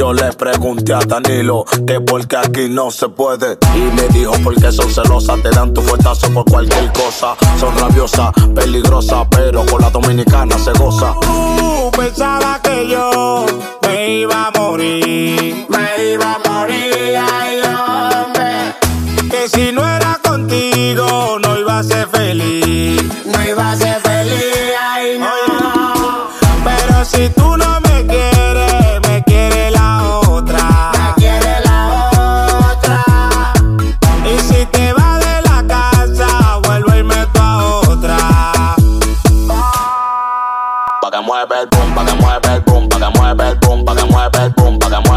[0.00, 3.58] Yo le pregunté a Danilo que porque aquí no se puede.
[3.74, 7.36] Y me dijo porque son celosas, te dan tu fuertazo por cualquier cosa.
[7.58, 11.14] Son rabiosas, peligrosas, pero con la dominicana se goza.
[11.20, 13.44] Tú pensaba que yo
[13.82, 19.28] me iba a morir, me iba a morir, ay hombre.
[19.28, 20.09] Que si no era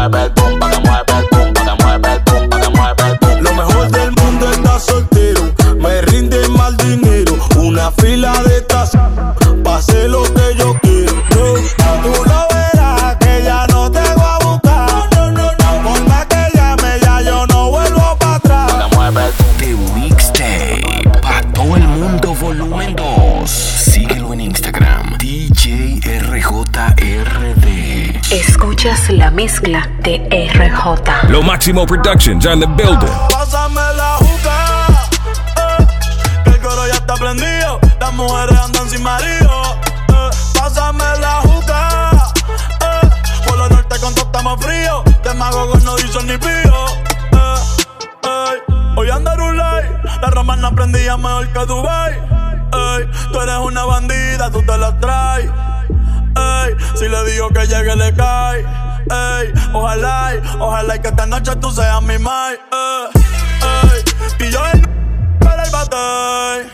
[0.04, 0.94] el pa' que el pa' que el pa'
[2.96, 3.42] que el.
[3.42, 9.00] Lo mejor del mundo está soltero, me rinde mal dinero, una fila de tazas,
[9.62, 11.14] pase lo que yo quiero.
[11.30, 11.54] Yo,
[12.02, 16.26] tú lo verás que ya no te voy a buscar, no, no, no, por más
[16.26, 18.72] que llame ya yo no vuelvo para atrás.
[18.72, 21.10] Pa' que mueve el The Mixtape.
[21.22, 23.50] Pa' todo el mundo, volumen 2.
[23.50, 25.16] Síguelo en Instagram.
[25.18, 27.64] DJ RJRD.
[28.30, 31.30] Escuchas la mezcla de RJ.
[31.30, 33.08] Lo Máximo Productions on the building.
[33.30, 34.86] Pásame la juca,
[35.56, 35.86] eh,
[36.44, 37.80] que el coro ya está prendido.
[38.00, 39.50] Las mujeres andan sin marido.
[40.08, 42.10] eh, pásame la juca,
[42.80, 43.08] eh,
[43.46, 45.02] por lo norte con todo estamos fríos.
[45.22, 46.86] De mago no dicen ni pío.
[47.32, 48.62] eh.
[48.96, 49.88] Hoy andar un like,
[50.20, 52.12] la romana aprendía mejor que Dubai.
[52.12, 55.50] Ey, tú eres una bandida, tú te la traes.
[56.36, 58.83] Ey, si le digo que llegue le cae.
[59.10, 62.54] Ey, ojalá, ojalá y que esta noche tú seas mi mai.
[62.72, 64.02] Ey,
[64.40, 64.88] ey, y yo el
[65.38, 66.72] para el batey.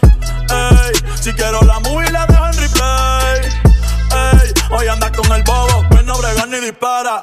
[0.51, 3.41] Ey, si quiero la movie la dejo en replay.
[4.13, 7.23] Ey, hoy andas con el bobo, que no brega ni dispara.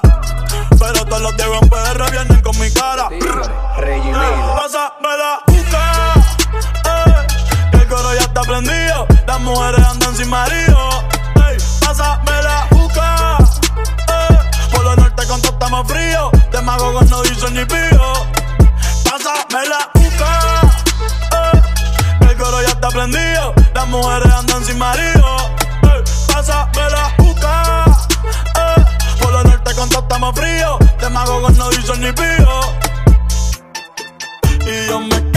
[0.79, 3.07] Pero todos los Diego en PR vienen con mi cara.
[3.11, 6.13] Ey, Pásame la juca.
[6.83, 9.07] Ey, que el coro ya está prendido.
[9.25, 10.96] Las mujeres andan sin marido.
[15.59, 16.31] Estamos fríos.
[16.51, 18.13] De mago no dicen ni pío.
[19.03, 20.61] Pásame la juca.
[21.31, 21.61] Ey,
[22.19, 23.53] que el coro ya está prendido.
[23.73, 25.37] Las mujeres andan sin marido.
[25.83, 26.03] Ey,
[26.33, 27.85] pásame la juca.
[28.55, 30.79] Ey, por lo norte con todo estamos fríos.
[31.01, 32.59] De mago no dicen ni pío.
[34.65, 35.36] Y yo me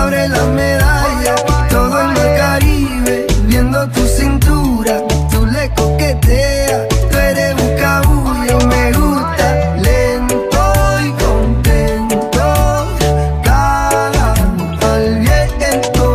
[0.00, 1.34] abre la medalla.
[1.68, 5.02] Todo en el Caribe, viendo tu cintura.
[5.30, 8.58] Tú le coqueteas, tú eres un cabullo.
[8.72, 10.62] Me gusta lento
[11.06, 12.46] y contento.
[13.44, 14.34] Cara
[14.92, 16.14] al viento,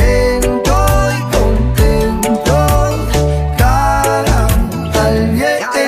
[0.00, 0.76] lento
[1.18, 2.56] y contento.
[3.56, 4.38] Cara
[5.04, 5.78] al viento.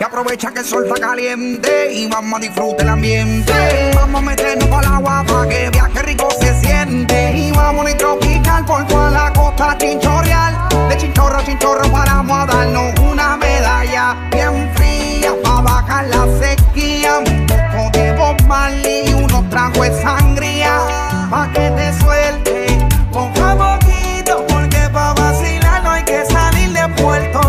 [0.00, 3.52] Y aprovecha que el sol está caliente y vamos a disfrutar el ambiente.
[3.94, 7.32] Vamos a meternos para el agua para que viaje rico se siente.
[7.36, 10.68] Y vamos a tropical por toda la costa chinchorreal.
[10.88, 17.18] De chinchorro a chinchorro paramos a darnos una medalla bien fría para bajar la sequía.
[17.18, 18.36] Un poco de Bob
[18.84, 20.80] y unos tragos de sangría
[21.30, 22.78] pa' que te suelte.
[23.14, 27.47] A poquito porque pa' vacilar no hay que salir de Puerto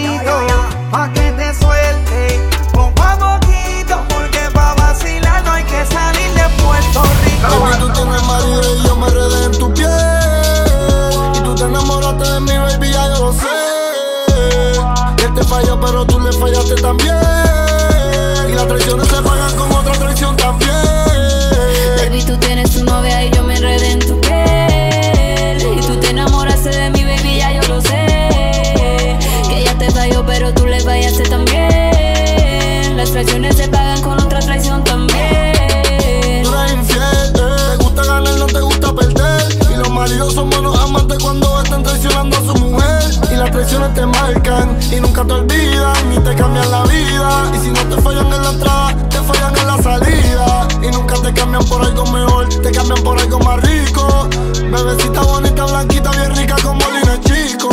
[0.00, 0.50] despacito
[0.90, 1.29] Pa'
[43.78, 47.50] te marcan y nunca te olvidan ni te cambian la vida.
[47.54, 50.68] Y si no te fallan en la entrada, te fallan en la salida.
[50.82, 54.28] Y nunca te cambian por algo mejor, te cambian por algo más rico.
[54.70, 57.68] Bebecita bonita, blanquita, bien rica como Lina Chico.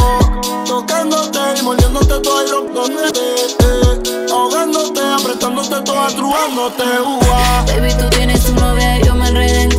[0.68, 3.20] Tocándote y mordiéndote todo y rompiéndote.
[3.60, 6.84] Eh, ahogándote, apretándote toda, trubándote.
[7.06, 7.20] Uh,
[7.68, 9.77] Baby, tú tienes tu novia yo me enredé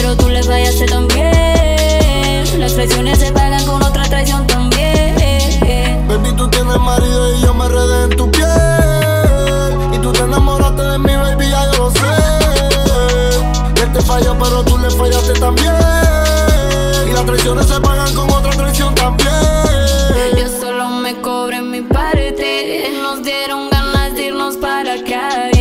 [0.00, 2.58] Pero tú le fallaste también.
[2.58, 5.14] Las traiciones se pagan con otra traición también.
[6.08, 8.48] Baby, tú tienes marido y yo me enredé en tu piel.
[9.92, 12.00] Y tú te enamoraste de mi baby, ya yo lo sé.
[13.82, 15.74] Él te falló, pero tú le fallaste también.
[17.08, 19.30] Y las traiciones se pagan con otra traición también.
[20.36, 22.90] Yo solo me cobré mi parte.
[23.02, 25.59] Nos dieron ganas de irnos para calle.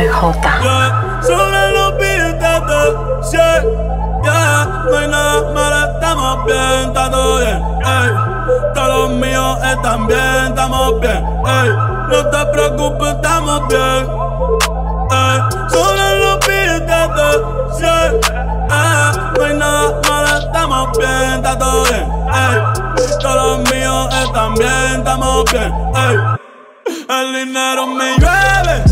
[0.00, 0.40] RJ.
[0.62, 1.20] Yeah.
[1.22, 3.60] Sobre los billetes, yeah,
[4.24, 4.64] yeah.
[4.90, 8.10] No hay nada malo, estamos bien, está todo bien, ey.
[8.74, 11.68] Todos los míos están bien, estamos bien, ey.
[12.08, 14.08] No te preocupes, estamos bien,
[15.10, 15.38] ey.
[15.68, 17.36] Sobre los billetes,
[17.78, 18.10] yeah,
[18.68, 19.32] yeah.
[19.36, 22.56] No hay nada malo, estamos bien, está todo bien, ey.
[23.20, 26.16] Todos los míos están bien, estamos bien, ey.
[27.10, 28.89] El dinero me llueve.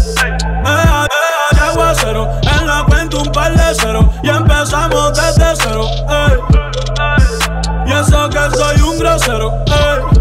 [2.08, 2.58] Eh, eh.
[2.60, 4.10] En la cuenta un par de cero.
[4.22, 5.86] Y empezamos desde cero.
[7.86, 9.52] Y eso que soy un grosero.
[9.66, 10.18] ey.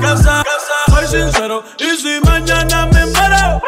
[0.00, 1.62] Que soy sincero.
[1.78, 3.60] Y si mañana me muero,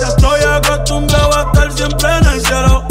[0.00, 2.86] ya estoy acostumbrado a estar siempre en el cielo.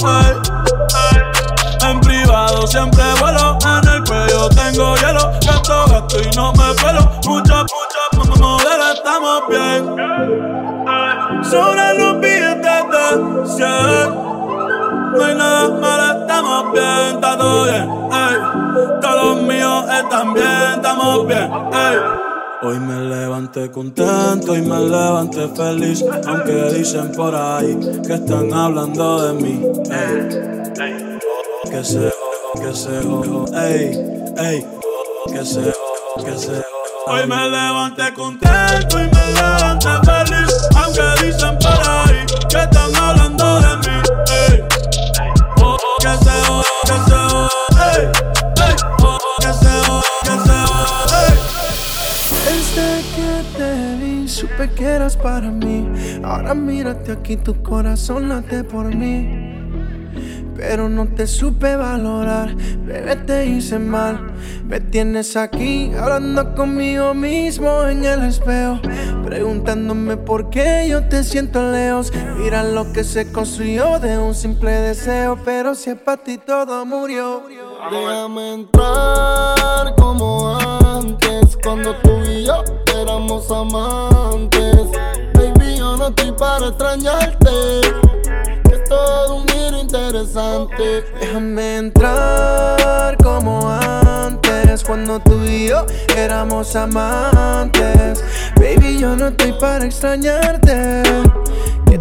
[1.82, 3.58] En privado siempre vuelo.
[3.62, 5.32] En el cuello tengo hielo.
[5.46, 7.12] Gasto, gasto y no me pelo.
[7.28, 9.96] Mucha, mucha, modelo, estamos bien.
[11.44, 12.22] Sobre los
[13.14, 14.26] billetes de 100.
[15.14, 17.90] No hay nada malo, estamos bien, está todo bien.
[19.02, 21.52] Todos los míos están bien, estamos bien.
[21.74, 21.98] Ey.
[22.64, 26.04] Hoy me levanté contento y me levanté feliz.
[26.28, 29.62] Aunque dicen por ahí que están hablando de mí.
[29.92, 31.20] Ey.
[31.70, 32.12] Que se
[32.56, 34.66] que se ey, ey,
[35.28, 35.74] que se
[36.24, 36.64] que se
[37.08, 40.52] Hoy me levanté contento y me levanté feliz.
[40.76, 44.02] Aunque dicen por ahí que están hablando de mí.
[44.50, 44.64] Ey.
[45.62, 46.16] Oh, que ey,
[46.50, 46.64] oh,
[49.40, 49.70] que se
[52.74, 55.88] que que te vi, supe que eras para mí.
[56.24, 59.65] Ahora mírate aquí, tu corazón late por mí.
[60.56, 64.34] Pero no te supe valorar, bebé, te hice mal.
[64.66, 68.80] Me tienes aquí hablando conmigo mismo en el espejo.
[69.24, 72.12] Preguntándome por qué yo te siento lejos.
[72.38, 75.38] Mira lo que se construyó de un simple deseo.
[75.44, 77.44] Pero si es para ti todo murió.
[77.92, 82.64] Déjame entrar como antes, cuando tú y yo
[83.00, 84.88] éramos amantes.
[85.34, 87.52] Baby, yo no estoy para extrañarte,
[88.88, 91.04] todo un giro interesante.
[91.20, 95.86] Déjame entrar como antes, cuando tú y yo
[96.16, 98.24] éramos amantes.
[98.56, 101.04] Baby, yo no estoy para extrañarte,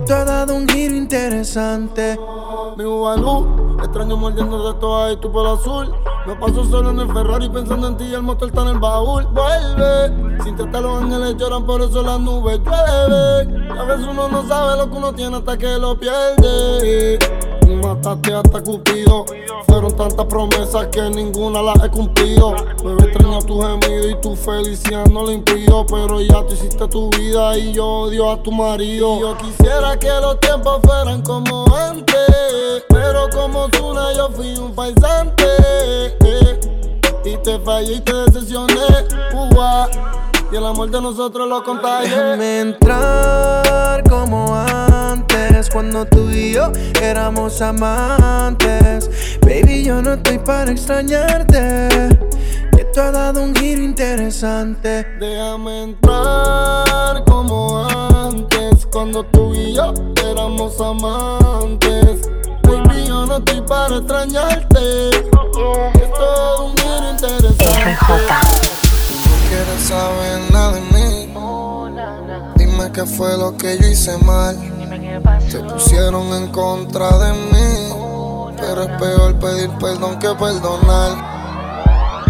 [0.04, 2.18] tú has dado un giro interesante.
[2.76, 5.92] Mi Ubalú, extraño mordiendo de toda y tu pelo azul.
[6.26, 8.78] Me paso solo en el Ferrari pensando en ti y el motor está en el
[8.78, 9.26] baúl.
[9.26, 13.70] Vuelve, sin tratar los ángeles lloran, por eso las nubes llueven.
[13.72, 17.18] A veces uno no sabe lo que uno tiene hasta que lo pierde.
[17.66, 19.24] Me mataste hasta Cupido.
[19.66, 22.54] Fueron tantas promesas que ninguna las he cumplido.
[22.84, 25.86] Me extraño tu gemido y tu felicidad no lo impido.
[25.86, 29.20] Pero ya tú hiciste tu vida y yo odio a tu marido.
[29.20, 32.84] Yo quisiera que los tiempos fueran como antes.
[32.88, 35.44] Pero como Zuna yo fui un paisante.
[35.60, 36.60] eh,
[37.24, 38.74] Y te fallé y te decepcioné.
[40.52, 42.10] Y el amor de nosotros lo contagié.
[42.10, 46.70] Déjame entrar como antes, cuando tú y yo
[47.02, 49.10] éramos amantes.
[49.44, 51.88] Baby, yo no estoy para extrañarte,
[52.72, 55.04] que Esto ha dado un giro interesante.
[55.20, 59.92] Déjame entrar como antes, cuando tú y yo
[60.26, 62.22] éramos amantes.
[62.62, 65.10] Baby, yo no estoy para extrañarte.
[65.10, 67.98] Esto ha dado un giro interesante.
[69.08, 71.34] Tú no quieres saber nada de mí.
[72.56, 74.56] Dime qué fue lo que yo hice mal.
[75.50, 78.03] Te pusieron en contra de mí.
[78.56, 81.34] Pero es peor pedir perdón que perdonar.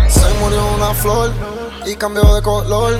[0.09, 1.33] Se murió una flor
[1.87, 2.99] y cambió de color.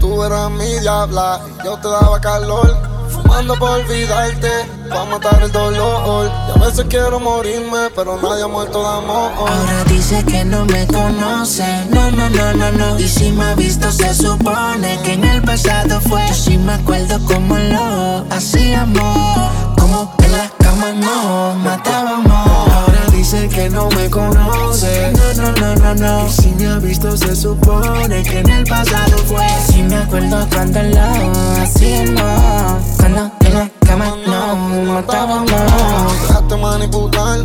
[0.00, 2.76] Tú eras mi diabla y yo te daba calor.
[3.10, 4.50] Fumando por olvidarte,
[4.88, 6.30] pa' matar el dolor.
[6.48, 9.32] Y a veces quiero morirme, pero nadie ha muerto de amor.
[9.36, 12.98] Ahora dice que no me conoce, no, no, no, no, no.
[12.98, 16.26] Y si me ha visto, se supone que en el pasado fue.
[16.28, 22.48] Yo sí me acuerdo como lo hacíamos, como en la cama nos matábamos.
[22.72, 26.26] Ahora dice que no me conoce, no, no, no, no, no.
[26.26, 29.46] Y si me ha visto, se supone que en el pasado fue.
[29.70, 35.50] Sí me acuerdo cuando lo hacíamos, cuando en la cama nos matábamos.
[35.50, 37.38] Dejaste manipular,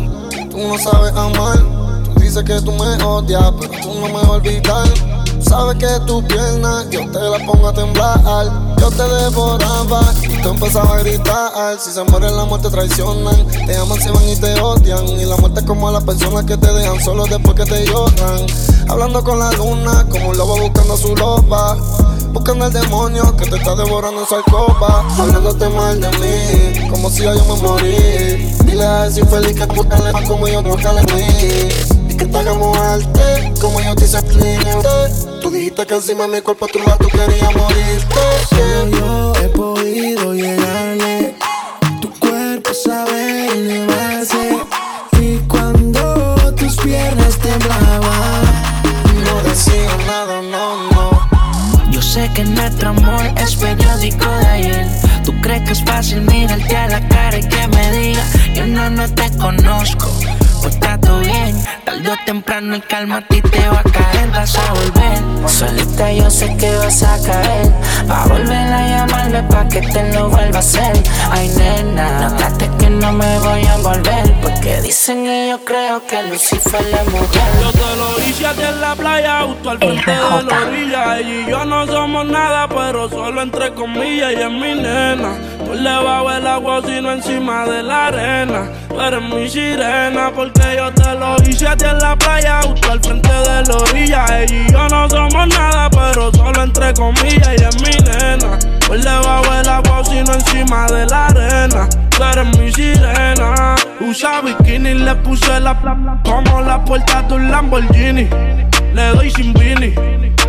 [0.50, 1.87] tú no sabes amar.
[2.38, 4.86] Tú dices que tú me odias, pero tú no me olvidar.
[5.40, 8.20] Sabes que tu pierna yo te la pongo a temblar.
[8.78, 11.80] Yo te devoraba y tú empezabas a gritar.
[11.80, 13.44] Si se mueren, la muerte traicionan.
[13.66, 15.08] Te aman, se van y te odian.
[15.08, 17.86] Y la muerte es como a las personas que te dejan solo después que te
[17.86, 18.46] lloran.
[18.88, 21.76] Hablando con la luna, como un lobo buscando su loba.
[22.32, 25.04] Buscando al demonio que te está devorando en su alcoba.
[25.18, 28.54] Hablándote mal de mí, como si yo me morí.
[28.64, 29.84] Dile a ese infeliz que tú
[30.28, 31.97] como yo le mí.
[32.18, 34.88] Que te hagamos arte, como yo te hice explícate.
[35.40, 38.20] Tú dijiste que encima de mi cuerpo tu tú querías morirte.
[38.50, 41.36] Solo yo he podido llegarle.
[42.00, 44.58] Tu cuerpo sabe elevarse.
[45.20, 48.42] Y cuando tus piernas temblaban,
[49.24, 51.90] no decía nada, no, no.
[51.90, 54.86] Yo sé que nuestro amor es periódico de ayer.
[55.24, 58.24] Tú crees que es fácil mirarte a la cara y que me diga
[58.54, 60.10] Yo no, no te conozco.
[60.60, 64.30] Pues está todo bien, tarde o temprano el calma a ti te va a caer,
[64.30, 65.48] vas a volver.
[65.48, 67.72] Solita yo sé que vas a caer.
[68.10, 71.02] Va a volver a llamarme pa' que te lo vuelva a hacer.
[71.30, 74.34] Ay, nena, notaste que no me voy a volver.
[74.42, 77.42] Porque dicen y yo creo que Lucifer le mujer.
[77.60, 81.18] Yo te lo hice a ti en la playa, justo al frente de la orilla.
[81.18, 84.32] Ella y yo no somos nada, pero solo entre comillas.
[84.32, 85.34] Y es mi nena.
[85.66, 88.70] Por debajo del agua, sino encima de la arena.
[89.00, 93.00] Eres mi sirena, porque yo te lo hice a ti en la playa, justo al
[93.00, 94.24] frente de la orilla.
[94.40, 97.54] Ella y yo no somos nada, pero solo entre comillas.
[97.58, 98.58] Y es mi nena.
[98.86, 101.88] Por debajo del agua, sino encima de la arena.
[102.10, 103.76] Tú eres mi sirena.
[104.00, 108.28] Usa bikini, le puse la plata como la puerta de un Lamborghini.
[108.94, 109.94] Le doy sin vini.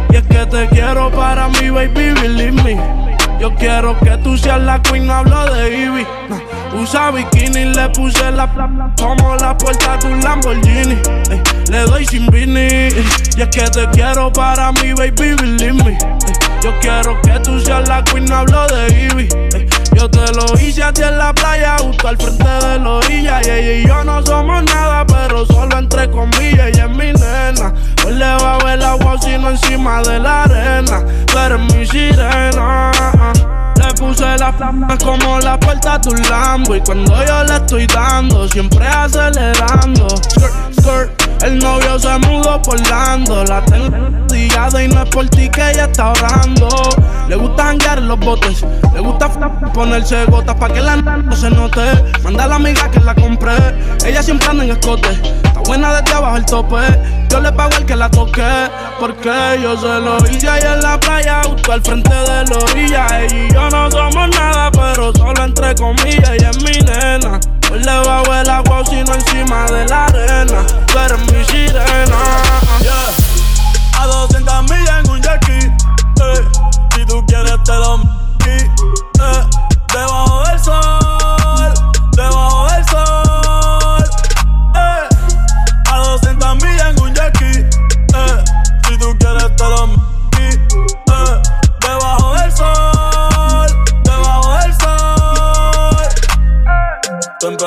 [0.09, 3.09] Y es que te quiero para mi baby, believe me.
[3.39, 6.07] Yo quiero que tú seas la queen, hablo de Ivy.
[6.73, 8.47] Usa bikini, le puse la
[8.97, 10.97] como la puerta de un Lamborghini.
[11.29, 12.89] Ey, le doy sin vini.
[13.37, 15.91] Y es que te quiero para mi baby, believe me.
[15.91, 15.97] Ey,
[16.61, 19.29] yo quiero que tú seas la queen, hablo de Ivy.
[19.95, 23.41] Yo te lo hice a ti en la playa, justo al frente de la orilla.
[23.43, 26.67] Y ella y yo no somos nada, pero solo entre comillas.
[26.67, 27.73] Ella es mi nena.
[28.05, 31.03] Hoy le va a ver agua, sino encima de la arena.
[31.25, 32.91] Tú eres mi sirena.
[33.75, 36.75] Le puse las planas como la puerta de un Lambo.
[36.75, 40.07] Y cuando yo le estoy dando, siempre acelerando.
[40.09, 41.28] Skirt, skirt.
[41.41, 43.43] El novio se mudó por Lando.
[43.45, 44.19] La tengo
[44.77, 46.67] y no es por ti que ella está ahorrando.
[47.27, 48.65] Le gusta janguear los botes.
[48.93, 49.29] Le gusta
[49.73, 51.81] ponerse gotas pa' que la no se note.
[52.23, 53.53] Manda a la amiga que la compré.
[54.05, 55.09] Ella siempre anda en escote.
[55.43, 56.77] Está buena desde abajo el tope.
[57.29, 58.69] Yo le pago al que la toque.
[58.99, 61.41] Porque yo se lo hice ahí en la playa.
[61.45, 63.07] Justo al frente de la orilla.
[63.21, 66.29] Ella y yo no somos nada, pero solo entre comillas.
[66.31, 67.39] Ella es mi nena.
[67.71, 70.65] Le bajo el agua, sino encima de la arena.
[70.87, 72.17] Tú eres mi sirena.
[73.99, 75.59] A 200 millas en un jackie.
[75.59, 76.47] Eh.
[76.95, 78.18] Si tú quieres te lo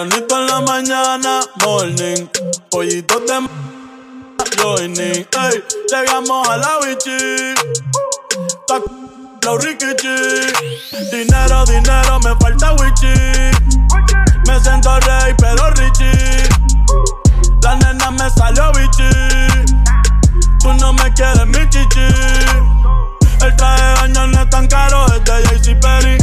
[0.03, 2.27] Tempranito en la mañana, morning.
[2.73, 3.49] Pollitos de
[4.59, 4.99] joining.
[4.99, 7.55] Ey, llegamos a la bichi.
[8.69, 8.81] La.
[11.13, 13.15] Dinero, dinero, me falta wichi.
[14.49, 16.49] Me siento rey, pero richie.
[17.63, 19.09] La nena me salió bichi.
[20.59, 22.09] Tú no me quieres, mi chichi.
[23.41, 26.19] El traje de baño no es tan caro, es de JC Perry.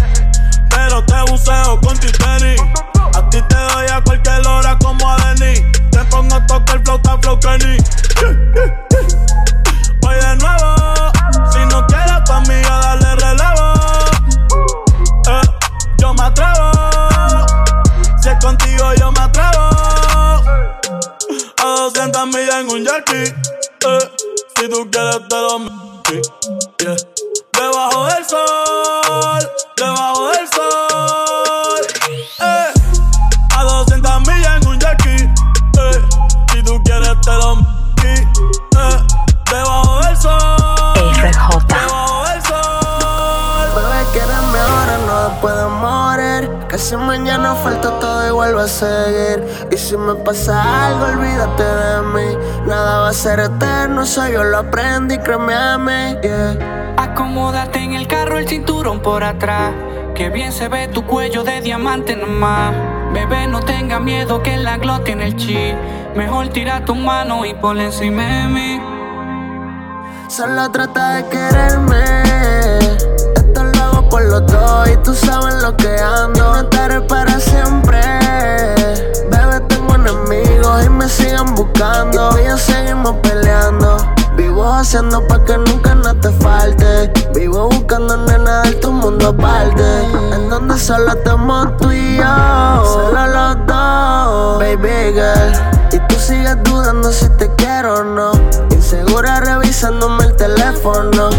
[0.69, 2.57] Pero te buceo con titeri.
[3.19, 5.69] A ti te doy a cualquier hora como a Denny.
[5.91, 7.75] Te pongo a tocar flauta, flow Kenny.
[50.23, 52.37] Pasa algo, olvídate de mí.
[52.67, 56.17] Nada va a ser eterno, eso yo lo aprendí, créeme a mí.
[56.21, 56.95] Yeah.
[56.97, 59.73] Acomódate en el carro, el cinturón por atrás.
[60.13, 62.73] Que bien se ve tu cuello de diamante nomás.
[63.13, 65.73] Bebé, no tenga miedo que la glow tiene el chi.
[66.15, 68.81] Mejor tira tu mano y ponle encima de mí.
[70.27, 72.03] Solo trata de quererme.
[73.35, 76.53] Esto lo hago por los dos y tú sabes lo que ando.
[76.53, 77.99] No estaré para siempre.
[80.83, 82.37] Y me siguen buscando.
[82.37, 83.97] Y ellos seguimos peleando.
[84.35, 87.11] Vivo haciendo pa' que nunca no te falte.
[87.33, 89.83] Vivo buscando nena de tu mundo aparte.
[90.33, 92.85] En donde solo estamos tú y yo.
[92.85, 95.51] Solo los dos, baby girl.
[95.91, 98.31] Y tú sigues dudando si te quiero o no.
[98.71, 101.29] Insegura revisándome el teléfono.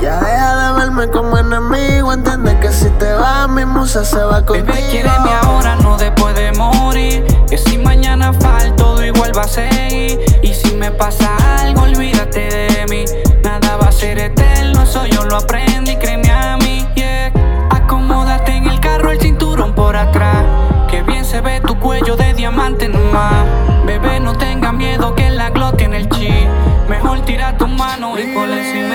[0.00, 2.12] Ya deja de verme como enemigo.
[2.12, 4.66] Entiende que si te vas, mi musa se va contigo.
[4.66, 7.33] Bebé, quiéreme ahora, no después de morir.
[7.54, 10.18] Que si mañana falta, todo igual va a seguir.
[10.42, 13.04] Y si me pasa algo, olvídate de mí.
[13.44, 16.84] Nada va a ser eterno, eso yo lo aprendí, créeme a mí.
[16.96, 17.30] Yeah.
[17.70, 20.44] Acomódate en el carro, el cinturón por atrás.
[20.90, 23.46] Que bien se ve tu cuello de diamante nomás.
[23.86, 26.34] Bebé, no tenga miedo que la glow tiene el chi.
[26.88, 28.94] Mejor tira tu mano y ponle encima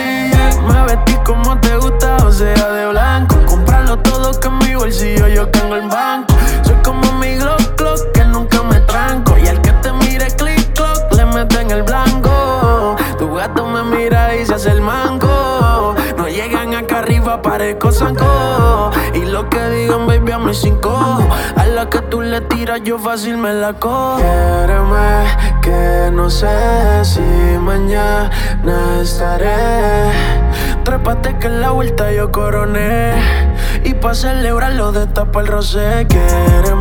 [1.30, 3.29] como te gusta, o sea, de blanco.
[17.42, 18.92] Parezco zanco.
[19.14, 21.20] Y lo que digan, baby, a mí cinco.
[21.56, 24.18] A la que tú le tiras, yo fácil me la cojo.
[24.18, 25.26] Quiéreme,
[25.62, 27.22] que no sé si
[27.60, 28.32] mañana
[29.02, 30.12] estaré.
[30.84, 33.14] Trépate que en la vuelta yo coroné.
[33.84, 36.08] Y pa' celebrarlo destapa el rosé.
[36.08, 36.79] Quiéreme,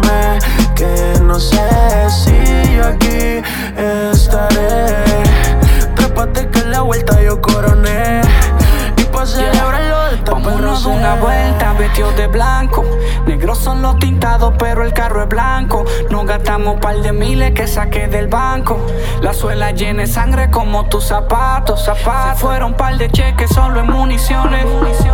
[13.68, 15.84] son los tintados, pero el carro es blanco.
[16.08, 18.80] No gastamos par de miles que saqué del banco.
[19.20, 21.84] La suela llena de sangre como tus zapatos.
[21.84, 22.34] zapatos.
[22.34, 24.64] Se fueron par de cheques solo en municiones.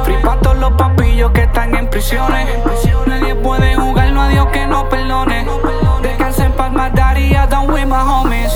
[0.05, 2.47] Free pa' todos los papillos que están en prisiones.
[3.07, 5.49] Nadie puede jugar, no a Dios que no perdone.
[6.03, 8.53] Descansa en paz, my daddy, I done with my homies.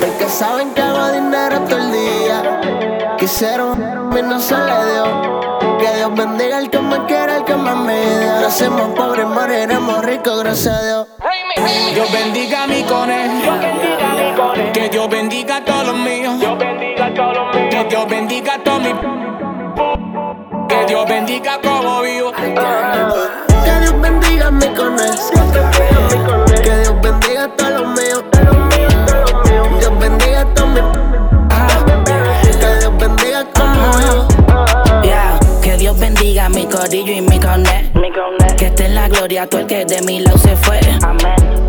[0.00, 3.16] Porque saben que hago dinero todo el día.
[3.18, 5.55] Quisieron, y no se le dio.
[5.78, 8.26] Que Dios bendiga al que me quiera, al que me mide.
[8.40, 11.06] Nacemos pobres, moriremos ricos, gracias a Dios.
[11.94, 13.42] Dios bendiga a mi cone.
[14.72, 16.34] Que Dios bendiga a todos los míos.
[17.70, 18.94] Que Dios bendiga a todos mis.
[20.68, 22.32] Que Dios bendiga como vivo.
[22.32, 25.30] Que Dios bendiga a mi conex.
[26.62, 28.24] Que Dios bendiga a todos los míos.
[36.76, 37.96] Corillo y mi connect.
[38.56, 40.80] Que esté en la gloria todo el que de mi lado se fue.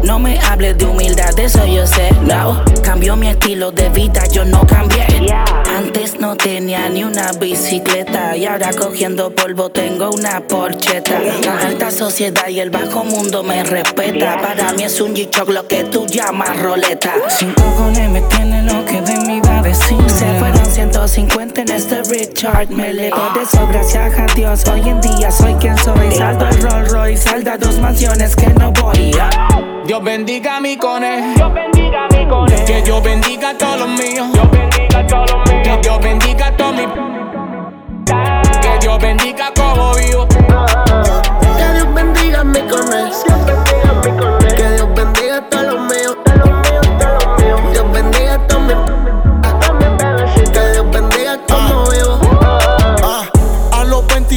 [0.03, 2.11] No me hables de humildad, de eso yo sé.
[2.21, 5.05] No, cambió mi estilo de vida, yo no cambié.
[5.77, 11.19] Antes no tenía ni una bicicleta y ahora cogiendo polvo tengo una porcheta.
[11.43, 14.41] La alta sociedad y el bajo mundo me respeta.
[14.41, 17.13] Para mí es un G-Shock lo que tú llamas roleta.
[17.29, 19.97] Sin cojones me tiene lo que de a decir.
[20.09, 25.01] Se fueron 150 en este Richard Me legó de eso, gracias a Dios Hoy en
[25.01, 29.11] día soy quien soy Saldo el Rolls Royce, salda dos mansiones que no voy
[29.85, 31.33] Dios bendiga a mi cone.
[32.67, 34.27] Que Dios bendiga a todos los míos.
[35.63, 36.87] Que Dios bendiga a todos mis.
[38.61, 40.27] Que Dios bendiga como vivo.
[40.27, 43.23] Que Dios bendiga a mi conex.
[44.57, 46.26] Que Dios bendiga a todos los míos.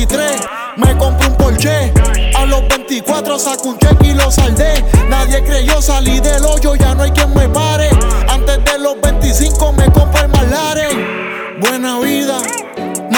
[0.01, 0.40] 23
[0.77, 1.93] me compré un Porsche.
[2.35, 4.82] A los 24 saco un cheque y lo saldé.
[5.10, 7.90] Nadie creyó, salí del hoyo, ya no hay quien me pare.
[8.28, 11.60] Antes de los 25 me compré el Malaren.
[11.60, 12.39] Buena vida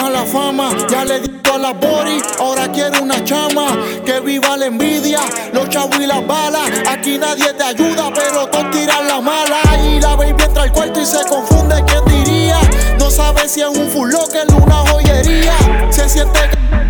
[0.02, 3.66] mala fama, ya le di a la body, ahora quiero una chama.
[4.04, 5.20] Que viva la envidia,
[5.52, 6.70] los chavos y las balas.
[6.90, 9.60] Aquí nadie te ayuda, pero todos tiran la mala.
[9.84, 12.58] Y la baby entra al cuarto y se confunde, ¿quién diría?
[12.98, 15.54] No sabe si es un full locker, una joyería.
[15.90, 16.40] Se siente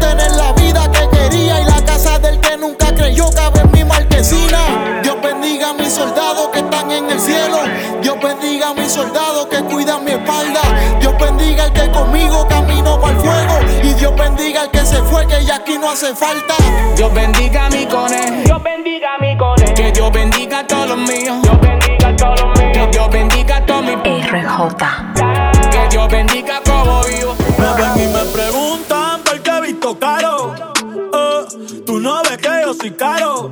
[0.00, 3.84] que la vida que quería y la casa del que nunca creyó cabe en mi
[3.84, 5.00] marquesina.
[5.02, 7.58] Dios bendiga a mis soldados que están en el cielo.
[8.00, 10.62] Dios bendiga a mis soldados que cuidan mi espalda.
[11.00, 12.41] Dios bendiga al que conmigo
[15.92, 16.54] hace falta.
[16.96, 18.42] Dios bendiga a mi cone.
[18.44, 19.74] Dios bendiga a mi cone.
[19.74, 21.42] Que Dios bendiga a todos los míos.
[21.42, 22.72] Dios bendiga a todos los míos.
[22.72, 25.70] Que Dios bendiga a todos mis RJ.
[25.70, 27.36] Que Dios bendiga como vivo.
[27.58, 30.54] Me ven y me preguntan por qué he visto caro.
[31.14, 33.51] Eh, tú no ves que yo soy caro.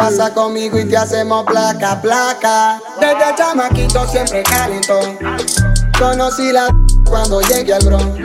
[0.00, 2.80] Pasa conmigo y te hacemos placa, placa.
[2.98, 5.18] Desde chamaquito siempre calentón.
[5.98, 6.74] Conocí la
[7.04, 8.18] cuando llegué al Bronx.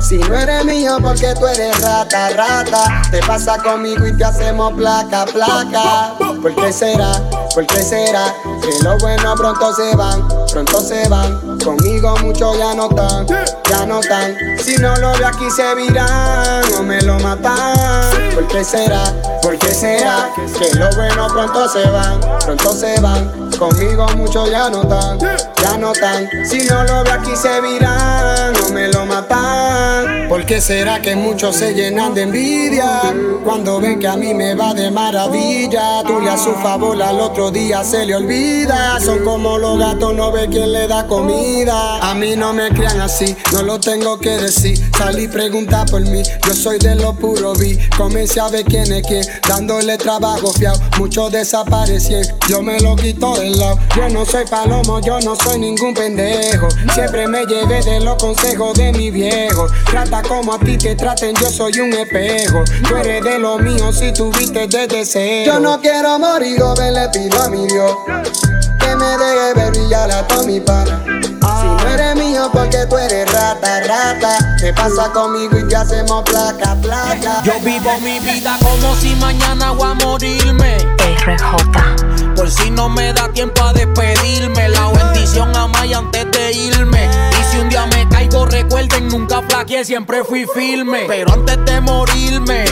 [0.00, 3.02] Si no eres mío, porque tú eres rata, rata.
[3.12, 6.14] Te pasa conmigo y te hacemos placa, placa.
[6.18, 7.12] ¿Por qué será?
[7.54, 8.34] ¿Por será?
[8.60, 11.58] Que lo bueno pronto se van, pronto se van.
[11.58, 13.26] Conmigo muchos ya no están,
[13.68, 14.36] ya no están.
[14.58, 18.34] Si no lo veo aquí se virán o me lo matan.
[18.34, 19.04] ¿Por qué será?
[19.42, 20.30] ¿Por qué será?
[20.58, 23.50] Que lo bueno pronto se van, pronto se van.
[23.58, 26.28] Conmigo muchos ya no están, ya no están.
[26.46, 30.28] Si no lo veo aquí se virán o me lo matan.
[30.28, 33.02] ¿Por qué será que muchos se llenan de envidia?
[33.44, 36.02] Cuando ven que a mí me va de maravilla.
[36.06, 38.59] Tú le a su favor al otro día se le olvida.
[39.04, 41.98] Son como los gatos, no ve quién le da comida.
[42.02, 44.78] A mí no me crean así, no lo tengo que decir.
[44.98, 47.78] Salí pregunta por mí, yo soy de lo puro vi.
[47.96, 50.76] Comencé a ver quién es quién, dándole trabajo fiao.
[50.98, 53.78] Muchos desaparecieron, yo me lo quito del lado.
[53.96, 56.68] Yo no soy palomo, yo no soy ningún pendejo.
[56.92, 59.68] Siempre me llevé de los consejos de mi viejo.
[59.90, 62.62] Trata como a ti te traten, yo soy un espejo.
[62.86, 65.46] Tú eres de lo mío si tuviste de deseo.
[65.46, 68.49] Yo no quiero morir, joven, le pido a mi Dios
[68.90, 71.02] que me deje ver brillar a mi pana.
[71.06, 74.56] Si no eres mío, porque tú eres rata, rata.
[74.58, 77.42] Te pasa conmigo y te hacemos placa, placa.
[77.44, 80.78] Yo vivo mi vida como si mañana voy a morirme.
[81.26, 82.34] RJ.
[82.34, 84.68] Por si no me da tiempo a despedirme.
[84.70, 87.08] La bendición a Maya antes de irme.
[87.38, 91.04] Y si un día me caigo, recuerden, nunca flaqueé, siempre fui firme.
[91.06, 92.64] Pero antes de morirme,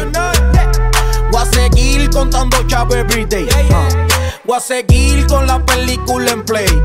[1.30, 3.48] voy a seguir contando chavo everyday.
[3.72, 4.08] Ah.
[4.48, 6.82] Voy a seguir con la película en play.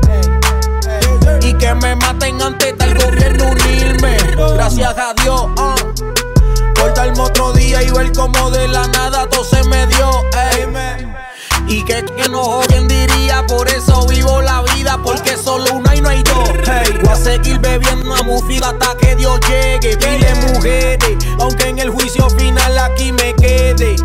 [1.40, 3.54] Y que me maten antes del gobierno.
[4.54, 6.74] Gracias a Dios, uh.
[6.74, 10.10] por darme otro día y ver cómo de la nada todo se me dio.
[11.66, 16.02] Y que, que no oyen diría, por eso vivo la vida, porque solo una y
[16.02, 16.50] no hay dos.
[16.66, 19.96] Hey, voy a seguir bebiendo a mufida hasta que Dios llegue.
[19.96, 23.96] Pile mujeres, aunque en el juicio final aquí me quede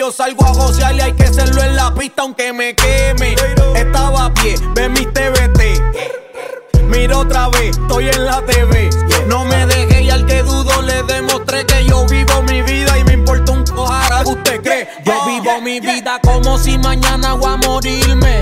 [0.00, 3.34] yo salgo a josear y hay que hacerlo en la pista aunque me queme.
[3.74, 6.84] Estaba a pie, ve mis TVT.
[6.84, 8.88] Miro otra vez, estoy en la TV.
[9.26, 13.04] No me dejé y al que dudo le demostré que yo vivo mi vida y
[13.04, 14.22] me importa un cojara.
[14.22, 14.88] ¿Usted cree?
[15.04, 18.40] Yo vivo mi vida como si mañana voy a morirme.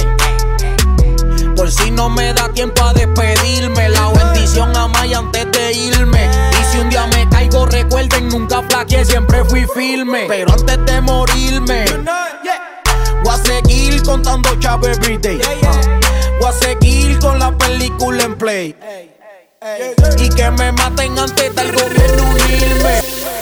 [1.69, 3.91] Por si no me da tiempo a despedirme.
[3.91, 6.27] La bendición a Maya antes de irme.
[6.59, 10.25] Y si un día me caigo, recuerden, nunca flaqueé, siempre fui firme.
[10.29, 11.85] Pero antes de morirme,
[13.23, 15.43] voy a seguir contando chavo everyday.
[16.41, 18.75] Voy a seguir con la película en play.
[20.17, 23.38] Y que me maten antes del gobierno unirme.